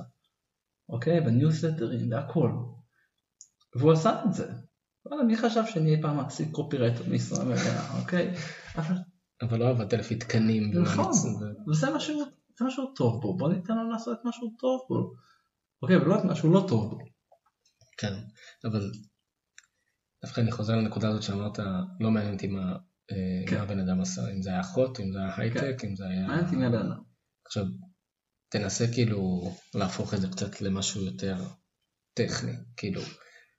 [0.89, 1.21] אוקיי?
[1.21, 2.51] בניוזלטרים, והכל.
[3.75, 4.51] והוא עשה את זה.
[5.05, 8.33] וואלה, מי חשב שאני אי פעם מעסיק קופירייטר מישראל מלאה, אוקיי?
[8.75, 8.95] אבל...
[9.41, 10.71] אבל לא עבדת לפי תקנים.
[10.81, 11.11] נכון,
[11.69, 12.19] וזה משהו,
[12.59, 15.13] זה משהו טוב בו, בוא ניתן לו לעשות את משהו טוב בו.
[15.81, 16.97] אוקיי, ולא את משהו לא טוב בו.
[17.97, 18.13] כן,
[18.65, 18.91] אבל
[20.25, 21.59] דווקא אני חוזר לנקודה הזאת שאמרת,
[21.99, 22.75] לא מעניין אותי מה,
[23.11, 23.55] אה, כן.
[23.55, 25.87] מה הבן אדם עשה, אם זה היה אחות, אם זה היה הייטק, כן.
[25.87, 26.27] אם זה היה...
[26.27, 27.01] מעניין אותי מי הבן אדם.
[27.45, 27.63] עכשיו,
[28.51, 31.35] תנסה כאילו להפוך את זה קצת למשהו יותר
[32.13, 33.01] טכני, כאילו.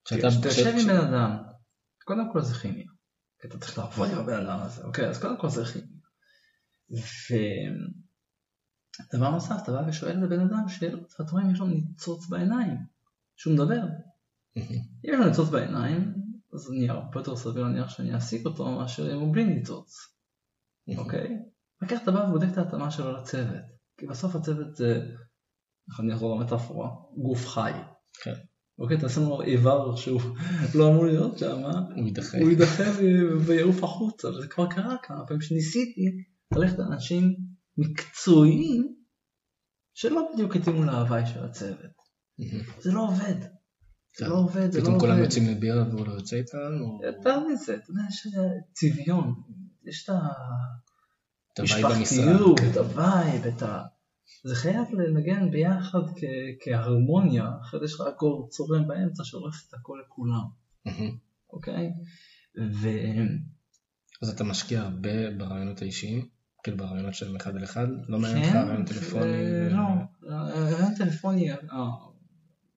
[0.05, 1.37] כשתשב עם בן אדם,
[2.05, 2.87] קודם כל זה כימיה.
[3.41, 6.03] כי אתה צריך לעבוד עם הבן אדם הזה, אוקיי, אז קודם כל זה כימיה.
[9.15, 12.77] ודבר נוסף, אתה בא ושואל הבן אדם שאתה רואה אם יש לו ניצוץ בעיניים,
[13.37, 13.83] שהוא מדבר.
[14.57, 14.63] אם
[15.05, 16.15] יש לו ניצוץ בעיניים,
[16.55, 20.17] אז אני הרבה יותר סביר להניח שאני אעסיק אותו מאשר אם הוא בלי ניצוץ,
[20.97, 21.39] אוקיי?
[21.83, 23.82] וכך אתה בא ובודק את ההתאמה שלו לצוות.
[23.99, 24.95] כי בסוף הצוות זה,
[25.91, 27.73] איך אני אחזור למטאפורה, גוף חי.
[28.23, 28.35] כן.
[28.79, 30.21] אוקיי, תעשה לו איבר שהוא
[30.79, 31.63] לא אמור להיות שם,
[31.97, 32.39] הוא יידחה.
[32.39, 32.85] הוא יידחה
[33.47, 36.07] ויעוף החוצה, וזה כבר קרה כמה פעמים שניסיתי
[36.55, 37.37] ללכת לאנשים
[37.79, 38.95] מקצועיים
[39.95, 42.03] שלא בדיוק התאימו להוואי של הצוות.
[42.81, 43.41] זה לא עובד.
[44.19, 44.81] זה לא עובד, זה לא עובד.
[44.81, 46.59] פתאום כולם יוצאים לבירה והוא לא יוצא איתם?
[47.03, 48.27] יותר מזה, אתה יודע, יש
[48.73, 49.35] צביון,
[49.85, 50.19] יש את ה...
[51.59, 52.71] המשפחתיות, כן.
[52.71, 53.83] את ה vibe, את ה...
[54.45, 56.01] זה חייב לנגן ביחד
[56.61, 60.45] כהרמוניה, אחרת יש לך אקורד צורם באמצע שהורס את הכל לכולם,
[61.53, 61.91] אוקיי?
[62.59, 62.89] ו...
[64.23, 66.29] אז אתה משקיע הרבה ברעיונות האישיים?
[66.63, 67.87] כאילו ברעיונות של אחד על אחד?
[68.09, 69.71] לא מעניין אותך כן, רעיון טלפוני?
[69.71, 69.83] לא,
[70.55, 71.57] רעיון טלפוני, אה,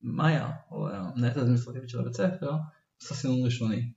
[0.02, 2.52] מאיה, או המנהלת האדמיניסטרטיבית של הבית ספר,
[3.02, 3.92] עושה סינון ראשוני.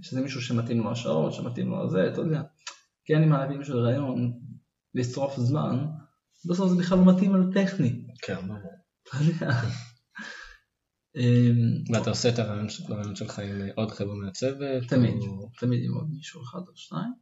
[0.00, 2.42] שזה מישהו שמתאים לו השעות, שמתאים לו הזה, אתה יודע.
[3.08, 4.40] לי מה להביא מישהו לרעיון,
[4.94, 5.86] לשרוף זמן,
[6.48, 8.06] בסוף זה בכלל לא מתאים על טכני.
[8.22, 8.60] כן, ברור.
[11.16, 12.68] אמ, ואתה עושה את הראיון
[13.14, 14.88] שלך עם עוד חבר'ה מהצוות?
[14.88, 15.14] תמיד,
[15.58, 17.12] תמיד עם עוד מישהו אחד או שניים.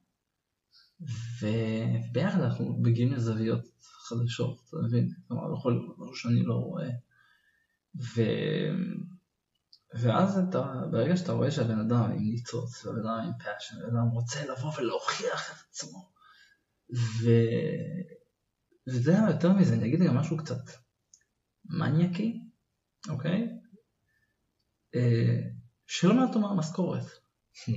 [1.41, 3.64] וביחד אנחנו מגיעים לזוויות
[4.09, 5.09] חדשות, אתה מבין?
[5.28, 6.91] כלומר, לא יכול להיות משהו שאני לא רואה.
[10.01, 14.09] ואז אתה, ברגע שאתה רואה שהבן אדם עם ניצוץ, והבן אדם עם passion, והבן אדם
[14.09, 16.11] רוצה לבוא ולהוכיח את עצמו,
[16.95, 17.28] ו...
[18.86, 20.62] וזה היה יותר מזה, אני אגיד גם משהו קצת
[21.64, 22.40] מניאקי,
[23.09, 23.49] אוקיי?
[24.95, 25.40] אה,
[25.86, 27.05] שלא מעט אומר משכורת,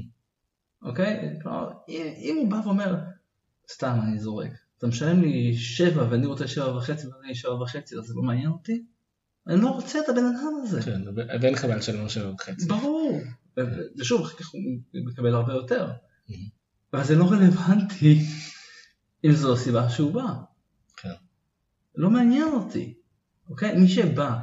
[0.88, 1.40] אוקיי?
[1.42, 1.72] כלומר,
[2.18, 2.96] אם הוא בא ואומר,
[3.72, 8.04] סתם אני זורק, אתה משלם לי שבע ואני רוצה שבע וחצי ואני שבע וחצי, אז
[8.04, 8.86] זה לא מעניין אותי?
[9.48, 10.82] אני לא רוצה את הבן אדם הזה.
[10.82, 12.66] כן, ואין לך בעיה לשלם שבע וחצי.
[12.66, 13.22] ברור.
[14.00, 14.62] ושוב, אחר כך הוא
[14.94, 15.92] מקבל הרבה יותר.
[16.94, 18.26] אבל זה לא רלוונטי
[19.26, 20.34] אם זו הסיבה שהוא בא.
[20.98, 21.14] כן.
[21.96, 22.94] לא מעניין אותי,
[23.50, 23.78] אוקיי?
[23.78, 24.40] מי שבא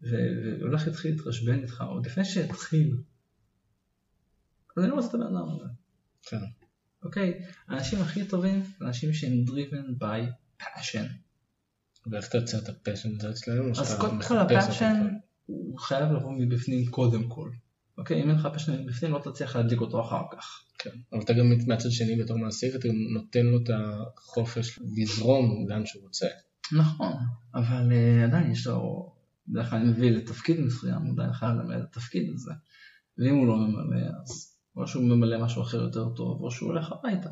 [0.00, 2.96] והולך להתחיל להתחשבן איתך, עוד לפני שהתחיל,
[4.76, 5.64] אז אני לא רוצה את הבן אדם הזה,
[6.22, 6.40] כן.
[7.02, 7.46] אוקיי?
[7.68, 10.20] האנשים הכי טובים, אנשים שהם driven by
[10.62, 11.25] passion.
[12.10, 13.70] ואיך אתה יוצר את ה passion הזה אצלנו?
[13.70, 14.46] אז קודם כל כבר?
[15.46, 17.50] הוא חייב לבוא מבפנים קודם כל.
[17.98, 20.62] אוקיי, אם אין לך passion מבפנים לא תצליח להדליק אותו אחר כך.
[20.78, 20.90] כן.
[21.12, 23.70] אבל אתה גם מהצד שני בתור מעסיק, אתה גם נותן לו את
[24.16, 26.26] החופש לזרום לאן שהוא רוצה.
[26.72, 27.12] נכון,
[27.54, 29.12] אבל אה, עדיין יש לו,
[29.48, 32.52] בדרך כלל אני מביא לתפקיד מסוים, הוא עדיין חייב למלא את התפקיד הזה.
[33.18, 36.92] ואם הוא לא ממלא, אז או שהוא ממלא משהו אחר יותר טוב, או שהוא הולך
[36.92, 37.30] הביתה.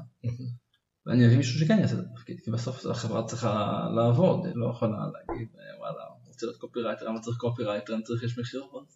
[1.06, 4.98] ואני אביא מישהו שכן יעשה את התפקיד, כי בסוף החברה צריכה לעבוד, היא לא יכולה
[4.98, 8.88] להגיד, אה, וואלה, רוצה להיות קופירייטר, למה צריך קופירייטר, אני צריך איש מכירות.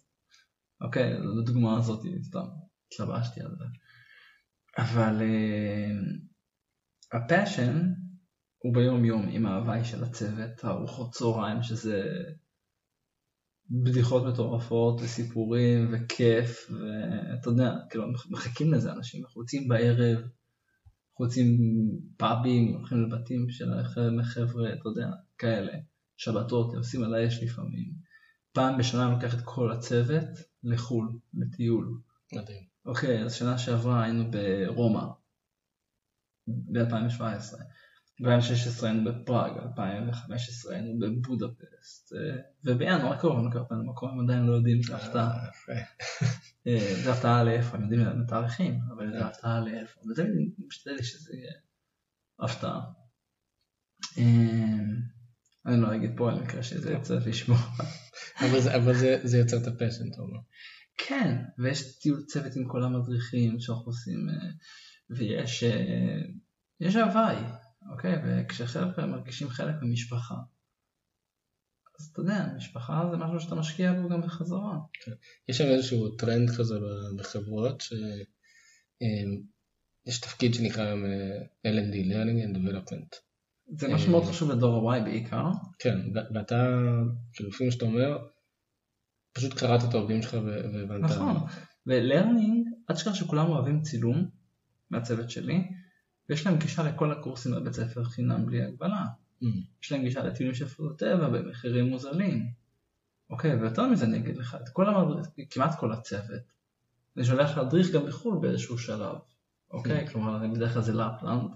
[0.81, 2.45] אוקיי, אז הדוגמה הזאת, סתם,
[2.93, 3.65] התלבשתי על זה.
[4.77, 7.93] אבל uh, הפאשן
[8.57, 12.03] הוא ביום יום עם ההוואי של הצוות, הארוחות צהריים שזה
[13.83, 20.19] בדיחות מטורפות וסיפורים וכיף ואתה יודע, כאילו מחכים לזה אנשים, אנחנו יוצאים בערב,
[21.19, 21.57] אנחנו יוצאים
[22.17, 23.65] פאבים, הולכים לבתים של
[24.23, 25.07] חבר'ה, אתה יודע,
[25.37, 25.73] כאלה,
[26.17, 27.93] שבתות, עושים על האש לפעמים.
[28.51, 30.27] פעם בשנה אני לוקח את כל הצוות
[30.63, 32.01] לחו"ל, לטיול.
[32.33, 32.63] מדהים.
[32.85, 35.03] אוקיי, אז שנה שעברה היינו ברומא,
[36.47, 37.55] ב-2017.
[38.21, 43.13] ב-2016 היינו בפראג, 2015 היינו בבודפסט, אה, ובינואר
[43.47, 45.31] נקרא אותנו מקום, הם עדיין לא יודעים, זה הפתעה.
[45.45, 45.71] אה, יפה.
[46.67, 50.93] אה, זה הפתעה לאיפה, הם יודעים את התאריכים, אבל זה הפתעה לאיפה, ותמיד אני משתדל
[50.95, 51.51] לי שזה יהיה
[52.39, 52.79] הפתעה.
[55.65, 57.57] אני לא אגיד פה על מקרה שזה יוצא לשמוע.
[58.39, 60.39] אבל זה- זה- זה יוצר את ה passion, אתה אומר.
[60.97, 64.49] כן, ויש צוות עם כל המדריכים שאנחנו עושים, אה,
[65.09, 66.21] ויש אה,
[66.79, 67.35] יש הוואי,
[67.89, 68.15] אוקיי?
[68.25, 70.35] וכשחבר'ה מרגישים חלק ממשפחה,
[71.99, 74.77] אז אתה יודע, משפחה זה משהו שאתה משקיע בו גם בחזרה.
[75.49, 76.75] יש שם איזשהו טרנד כזה
[77.17, 77.95] בחברות, שיש
[80.21, 83.15] תפקיד שנקרא אה, L&D, Learning and Development.
[83.77, 85.45] זה משהו מאוד חשוב לדור ה-Y בעיקר.
[85.79, 85.97] כן,
[86.33, 86.79] ואתה,
[87.33, 88.17] כאילו לפי מה שאתה אומר,
[89.33, 90.33] פשוט קראת את העובדים שלך
[90.73, 91.03] והבנת.
[91.03, 91.35] נכון,
[91.85, 94.29] ו learning, אל תשכח שכולם אוהבים צילום
[94.89, 95.63] מהצוות שלי,
[96.29, 99.05] ויש להם גישה לכל הקורסים בבית ספר חינם בלי הגבלה.
[99.43, 99.45] אמ,
[99.83, 102.51] יש להם גישה לטיולים של פוטו טבע במחירים מוזלים.
[103.29, 106.41] אוקיי, ויותר מזה אני אגיד לך, את כל המדריך, כמעט כל הצוות,
[107.17, 109.15] אני שולח להדריך גם בחו"ל באיזשהו שלב.
[109.71, 111.51] אוקיי, כלומר, בדרך כלל זה לפלנד.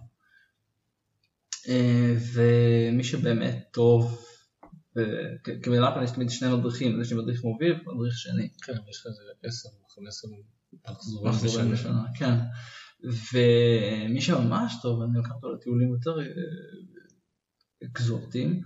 [1.68, 4.26] אה, ומי שבאמת טוב,
[4.96, 8.50] בלפלנד יש תמיד שני מדריכים, יש לי מדריך מוביל ומדריך שני.
[8.62, 10.32] כן, יש לך איזה 10 או 15
[10.84, 11.72] מחזורים.
[11.72, 12.36] בשנה, כן.
[13.04, 16.26] ומי שממש טוב, אני לוקח אותו לטיולים יותר אה,
[17.86, 18.62] אקזוטיים,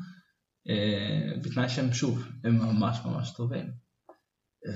[0.70, 3.72] אה, בתנאי שהם שוב, הם ממש ממש טובים.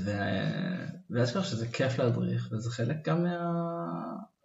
[0.05, 3.51] ו- ואל תשכח שזה כיף להדריך, וזה חלק גם מה...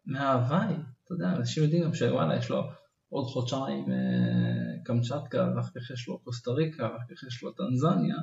[0.06, 2.62] מההוואי, אתה יודע, אנשים יודעים גם שוואלה, יש לו
[3.08, 8.16] עוד חודשיים אה, קמצ'טקה, ואחר כך יש לו קוסטה ריקה, ואחר כך יש לו טנזניה,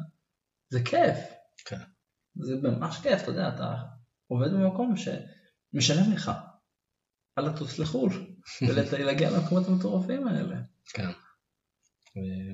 [0.70, 1.18] זה כיף.
[1.66, 1.80] כן.
[2.36, 3.76] זה ממש כיף, אתה יודע, אתה
[4.28, 6.32] עובד במקום שמשלם לך
[7.36, 8.12] על לטוס לחו"ל,
[8.68, 10.62] ולהגיע למקומות המטורפים האלה.
[10.94, 11.10] כן.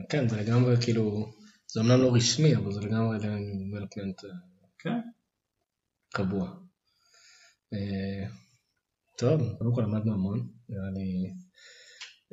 [0.10, 1.32] כן, זה לגמרי כאילו,
[1.68, 4.36] זה אמנם לא רשמי, אבל זה לגמרי development אה,
[4.80, 5.00] כן.
[6.14, 6.56] קבוע.
[7.74, 8.28] אה,
[9.18, 11.34] טוב, קודם כל למדנו המון, נראה לי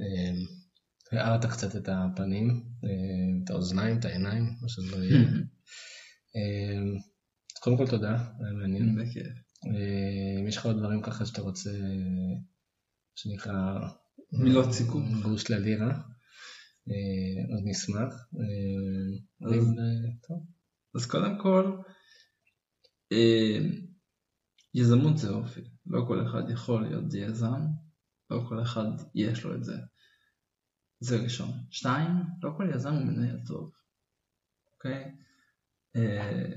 [0.00, 5.18] אה, הארת קצת את הפנים, אה, את האוזניים, את העיניים, מה שזה לא יהיה.
[6.36, 7.00] אה,
[7.60, 8.96] קודם כל תודה, היה מעניין.
[8.96, 9.45] בכיף.
[9.64, 12.40] אה, אם יש לך עוד דברים ככה שאתה רוצה, אה,
[13.14, 13.88] שנקרא...
[14.32, 15.22] מילות סיכום.
[15.22, 15.90] גוש ללירה,
[16.88, 18.14] אה, אז נשמח.
[18.40, 19.74] אה, אז-
[21.00, 21.76] אה, קודם כל,
[23.12, 23.58] אה,
[24.74, 25.60] יזמות זה אופי.
[25.86, 27.60] לא כל אחד יכול להיות יזם,
[28.30, 28.84] לא כל אחד
[29.14, 29.76] יש לו את זה.
[31.00, 31.48] זה ראשון.
[31.70, 33.72] שתיים, לא כל יזם הוא מנהל טוב,
[34.74, 35.14] אוקיי?
[35.96, 36.52] אה,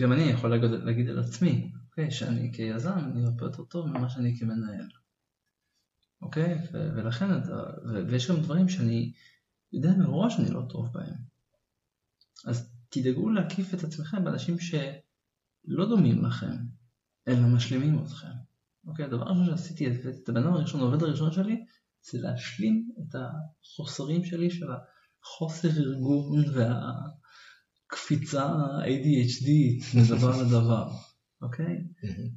[0.00, 4.10] גם אני יכול להגיד, להגיד על עצמי, אוקיי, שאני כיזם אני הרבה יותר טוב ממה
[4.10, 4.88] שאני כמנהל.
[6.22, 6.54] אוקיי?
[6.54, 9.12] ו- ולכן אתה, ו- ויש גם דברים שאני
[9.72, 11.14] יודע מראש שאני לא טוב בהם.
[12.46, 16.56] אז תדאגו להקיף את עצמכם באנשים שלא דומים לכם,
[17.28, 18.32] אלא משלימים אתכם.
[18.86, 19.86] אוקיי, הדבר הראשון שעשיתי,
[20.22, 21.64] את הבן אדם הראשון, העובד הראשון שלי,
[22.10, 24.66] זה להשלים את החוסרים שלי של
[25.22, 26.44] החוסר ארגון
[27.90, 28.48] והקפיצה
[28.84, 29.48] ADHD
[29.98, 30.88] מדבר לדבר.
[31.42, 31.84] אוקיי?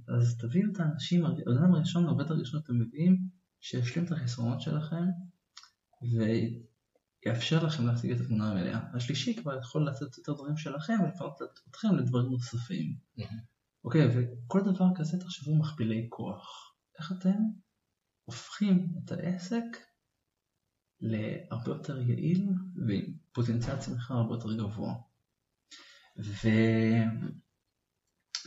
[0.07, 3.17] אז תביאו את האנשים, הבן אדם הראשון, העובד הראשון אתם מביאים,
[3.59, 5.05] שישלים את החסרונות שלכם,
[7.25, 8.79] ויאפשר לכם להשיג את התמונה המלאה.
[8.93, 12.95] השלישי כבר יכול לתת יותר דברים שלכם ולפנות אתכם לדברים נוספים.
[13.83, 16.75] אוקיי, וכל דבר כזה תחשבו מכפילי כוח.
[16.99, 17.37] איך אתם
[18.25, 19.63] הופכים את העסק
[21.01, 22.49] להרבה יותר יעיל
[22.87, 24.93] ועם פוטנציאל צמיחה הרבה יותר גבוה.
[26.19, 26.47] ו...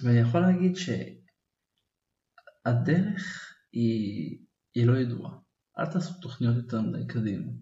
[0.02, 0.76] ואני יכול להגיד
[2.66, 4.38] שהדרך היא,
[4.74, 5.38] היא לא ידועה.
[5.78, 7.52] אל תעשו תוכניות יותר מדי קדימה,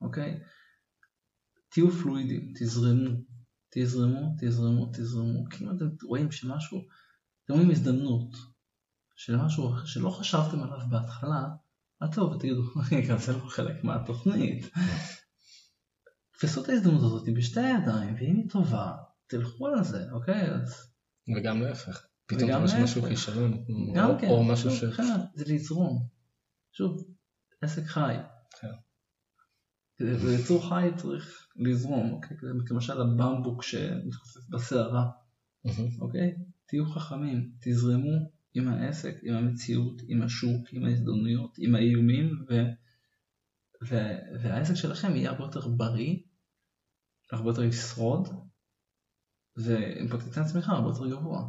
[0.00, 0.40] אוקיי?
[1.68, 3.16] תהיו פלואידים, תזרמו,
[3.70, 6.88] תזרמו, תזרמו, תזרמו, כי אם אתם רואים שמשהו,
[7.44, 8.36] אתם רואים הזדמנות
[9.16, 11.48] של משהו שלא חשבתם עליו בהתחלה,
[12.02, 12.62] אל תבואו ותגידו,
[12.92, 14.70] רגע, זה לא חלק מהתוכנית.
[16.32, 20.50] תפסו את ההזדמנות הזאת בשתי הידיים, ואם היא טובה, תלכו על זה, אוקיי?
[20.50, 20.87] אז...
[21.36, 22.06] וגם להפך.
[22.26, 24.84] פתאום יש משהו כישלון, או, כן, או משהו ש...
[24.84, 25.02] כן,
[25.34, 26.06] זה לזרום.
[26.72, 27.04] שוב,
[27.60, 28.14] עסק חי.
[28.60, 28.68] כן.
[30.00, 32.36] ויצור חי צריך לזרום, אוקיי?
[32.70, 35.10] למשל הבמבוק שמתחופף בסערה,
[36.00, 36.34] אוקיי?
[36.66, 42.54] תהיו חכמים, תזרמו עם העסק, עם המציאות, עם השוק, עם ההזדמנויות, עם האיומים, ו...
[43.88, 43.96] ו...
[44.42, 46.16] והעסק שלכם יהיה הרבה יותר בריא,
[47.32, 48.28] הרבה יותר ישרוד,
[49.64, 51.42] ועם פוטנציאל צמיחה הרבה יותר גבוה.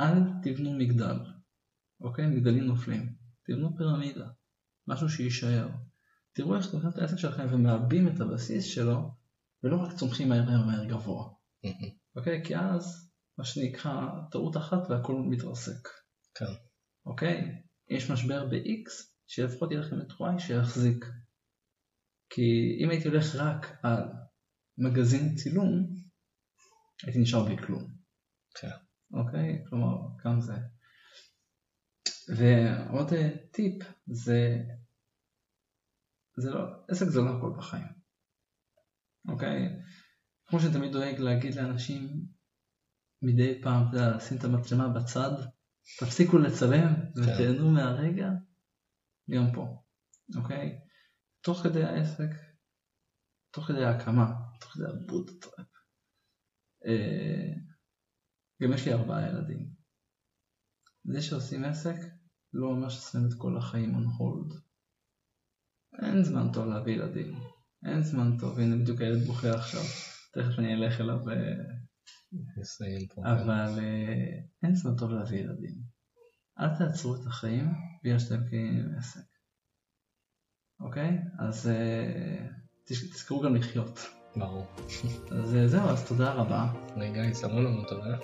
[0.00, 1.16] אל תבנו מגדל,
[2.00, 2.26] אוקיי?
[2.26, 3.14] מגדלים נופלים.
[3.46, 4.26] תבנו פירמידה,
[4.86, 5.68] משהו שיישאר.
[6.32, 9.10] תראו איך אתם את העסק שלכם ומעבים את הבסיס שלו,
[9.62, 11.28] ולא רק צומחים מהר מהר מהר גבוה.
[12.16, 12.44] אוקיי?
[12.44, 15.88] כי אז, מה שנקרא, טעות אחת והכל מתרסק.
[16.34, 16.52] כן.
[17.06, 17.62] אוקיי?
[17.90, 18.90] יש משבר ב-X,
[19.26, 21.04] שלפחות יהיה לכם את Y שיחזיק.
[22.30, 24.02] כי אם הייתי הולך רק על
[24.78, 25.86] מגזין צילום,
[27.02, 27.82] הייתי נשאר בלי כלום.
[28.60, 28.70] כן.
[29.12, 29.64] אוקיי?
[29.68, 30.56] כלומר, גם זה.
[32.36, 33.12] ועוד
[33.50, 34.58] טיפ, זה,
[36.36, 37.86] זה לא, עסק זה לא הכל בחיים.
[39.28, 39.80] אוקיי?
[40.46, 42.24] כמו שתמיד דואג להגיד לאנשים
[43.22, 45.30] מדי פעם, אתה יודע, לשים את המצלמה בצד,
[46.00, 47.20] תפסיקו לצלם כן.
[47.20, 48.28] ותהנו מהרגע,
[49.30, 49.82] גם פה,
[50.36, 50.78] אוקיי?
[51.40, 52.30] תוך כדי העסק,
[53.50, 54.32] תוך כדי ההקמה,
[54.72, 55.66] כדי הבוטטראפ.
[56.86, 57.52] אה,
[58.62, 59.70] גם יש לי ארבעה ילדים.
[61.04, 61.96] זה שעושים עסק
[62.52, 64.54] לא אומר ששמים את כל החיים on hold.
[66.02, 67.34] אין זמן טוב להביא ילדים.
[67.84, 69.80] אין זמן טוב, הנה בדיוק הילד בוכה עכשיו.
[70.32, 71.30] תכף אני אלך אליו ו...
[73.24, 75.74] אבל אה, אין זמן טוב להביא ילדים.
[76.60, 77.64] אל תעצרו את החיים
[78.04, 79.20] בגלל שאתם קיימים עסק.
[80.80, 81.18] אוקיי?
[81.38, 82.48] אז אה,
[82.84, 83.98] תזכרו גם לחיות.
[84.36, 84.66] ברור.
[85.30, 86.66] אז אה, זהו, אז תודה רבה.
[86.96, 88.16] רגע, יצרו לנו תודה.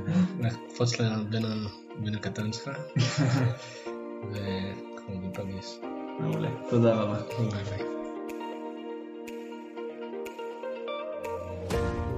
[0.68, 2.70] קפוץ לבן הקטן שלך.
[4.32, 5.78] ואנחנו ניפגש.
[6.20, 6.48] מעולה.
[6.70, 7.20] תודה רבה.
[7.38, 7.96] ביי ביי.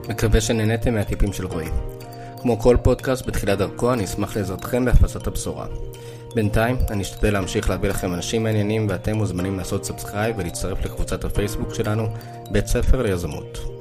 [0.09, 1.69] מקווה שנהניתם מהטיפים של רועי.
[2.43, 5.67] כמו כל פודקאסט בתחילת דרכו, אני אשמח לעזרתכם בהפצת הבשורה.
[6.35, 11.75] בינתיים, אני אשתדל להמשיך להביא לכם אנשים מעניינים ואתם מוזמנים לעשות subscribe ולהצטרף לקבוצת הפייסבוק
[11.75, 12.09] שלנו,
[12.51, 13.78] בית ספר ליזמות.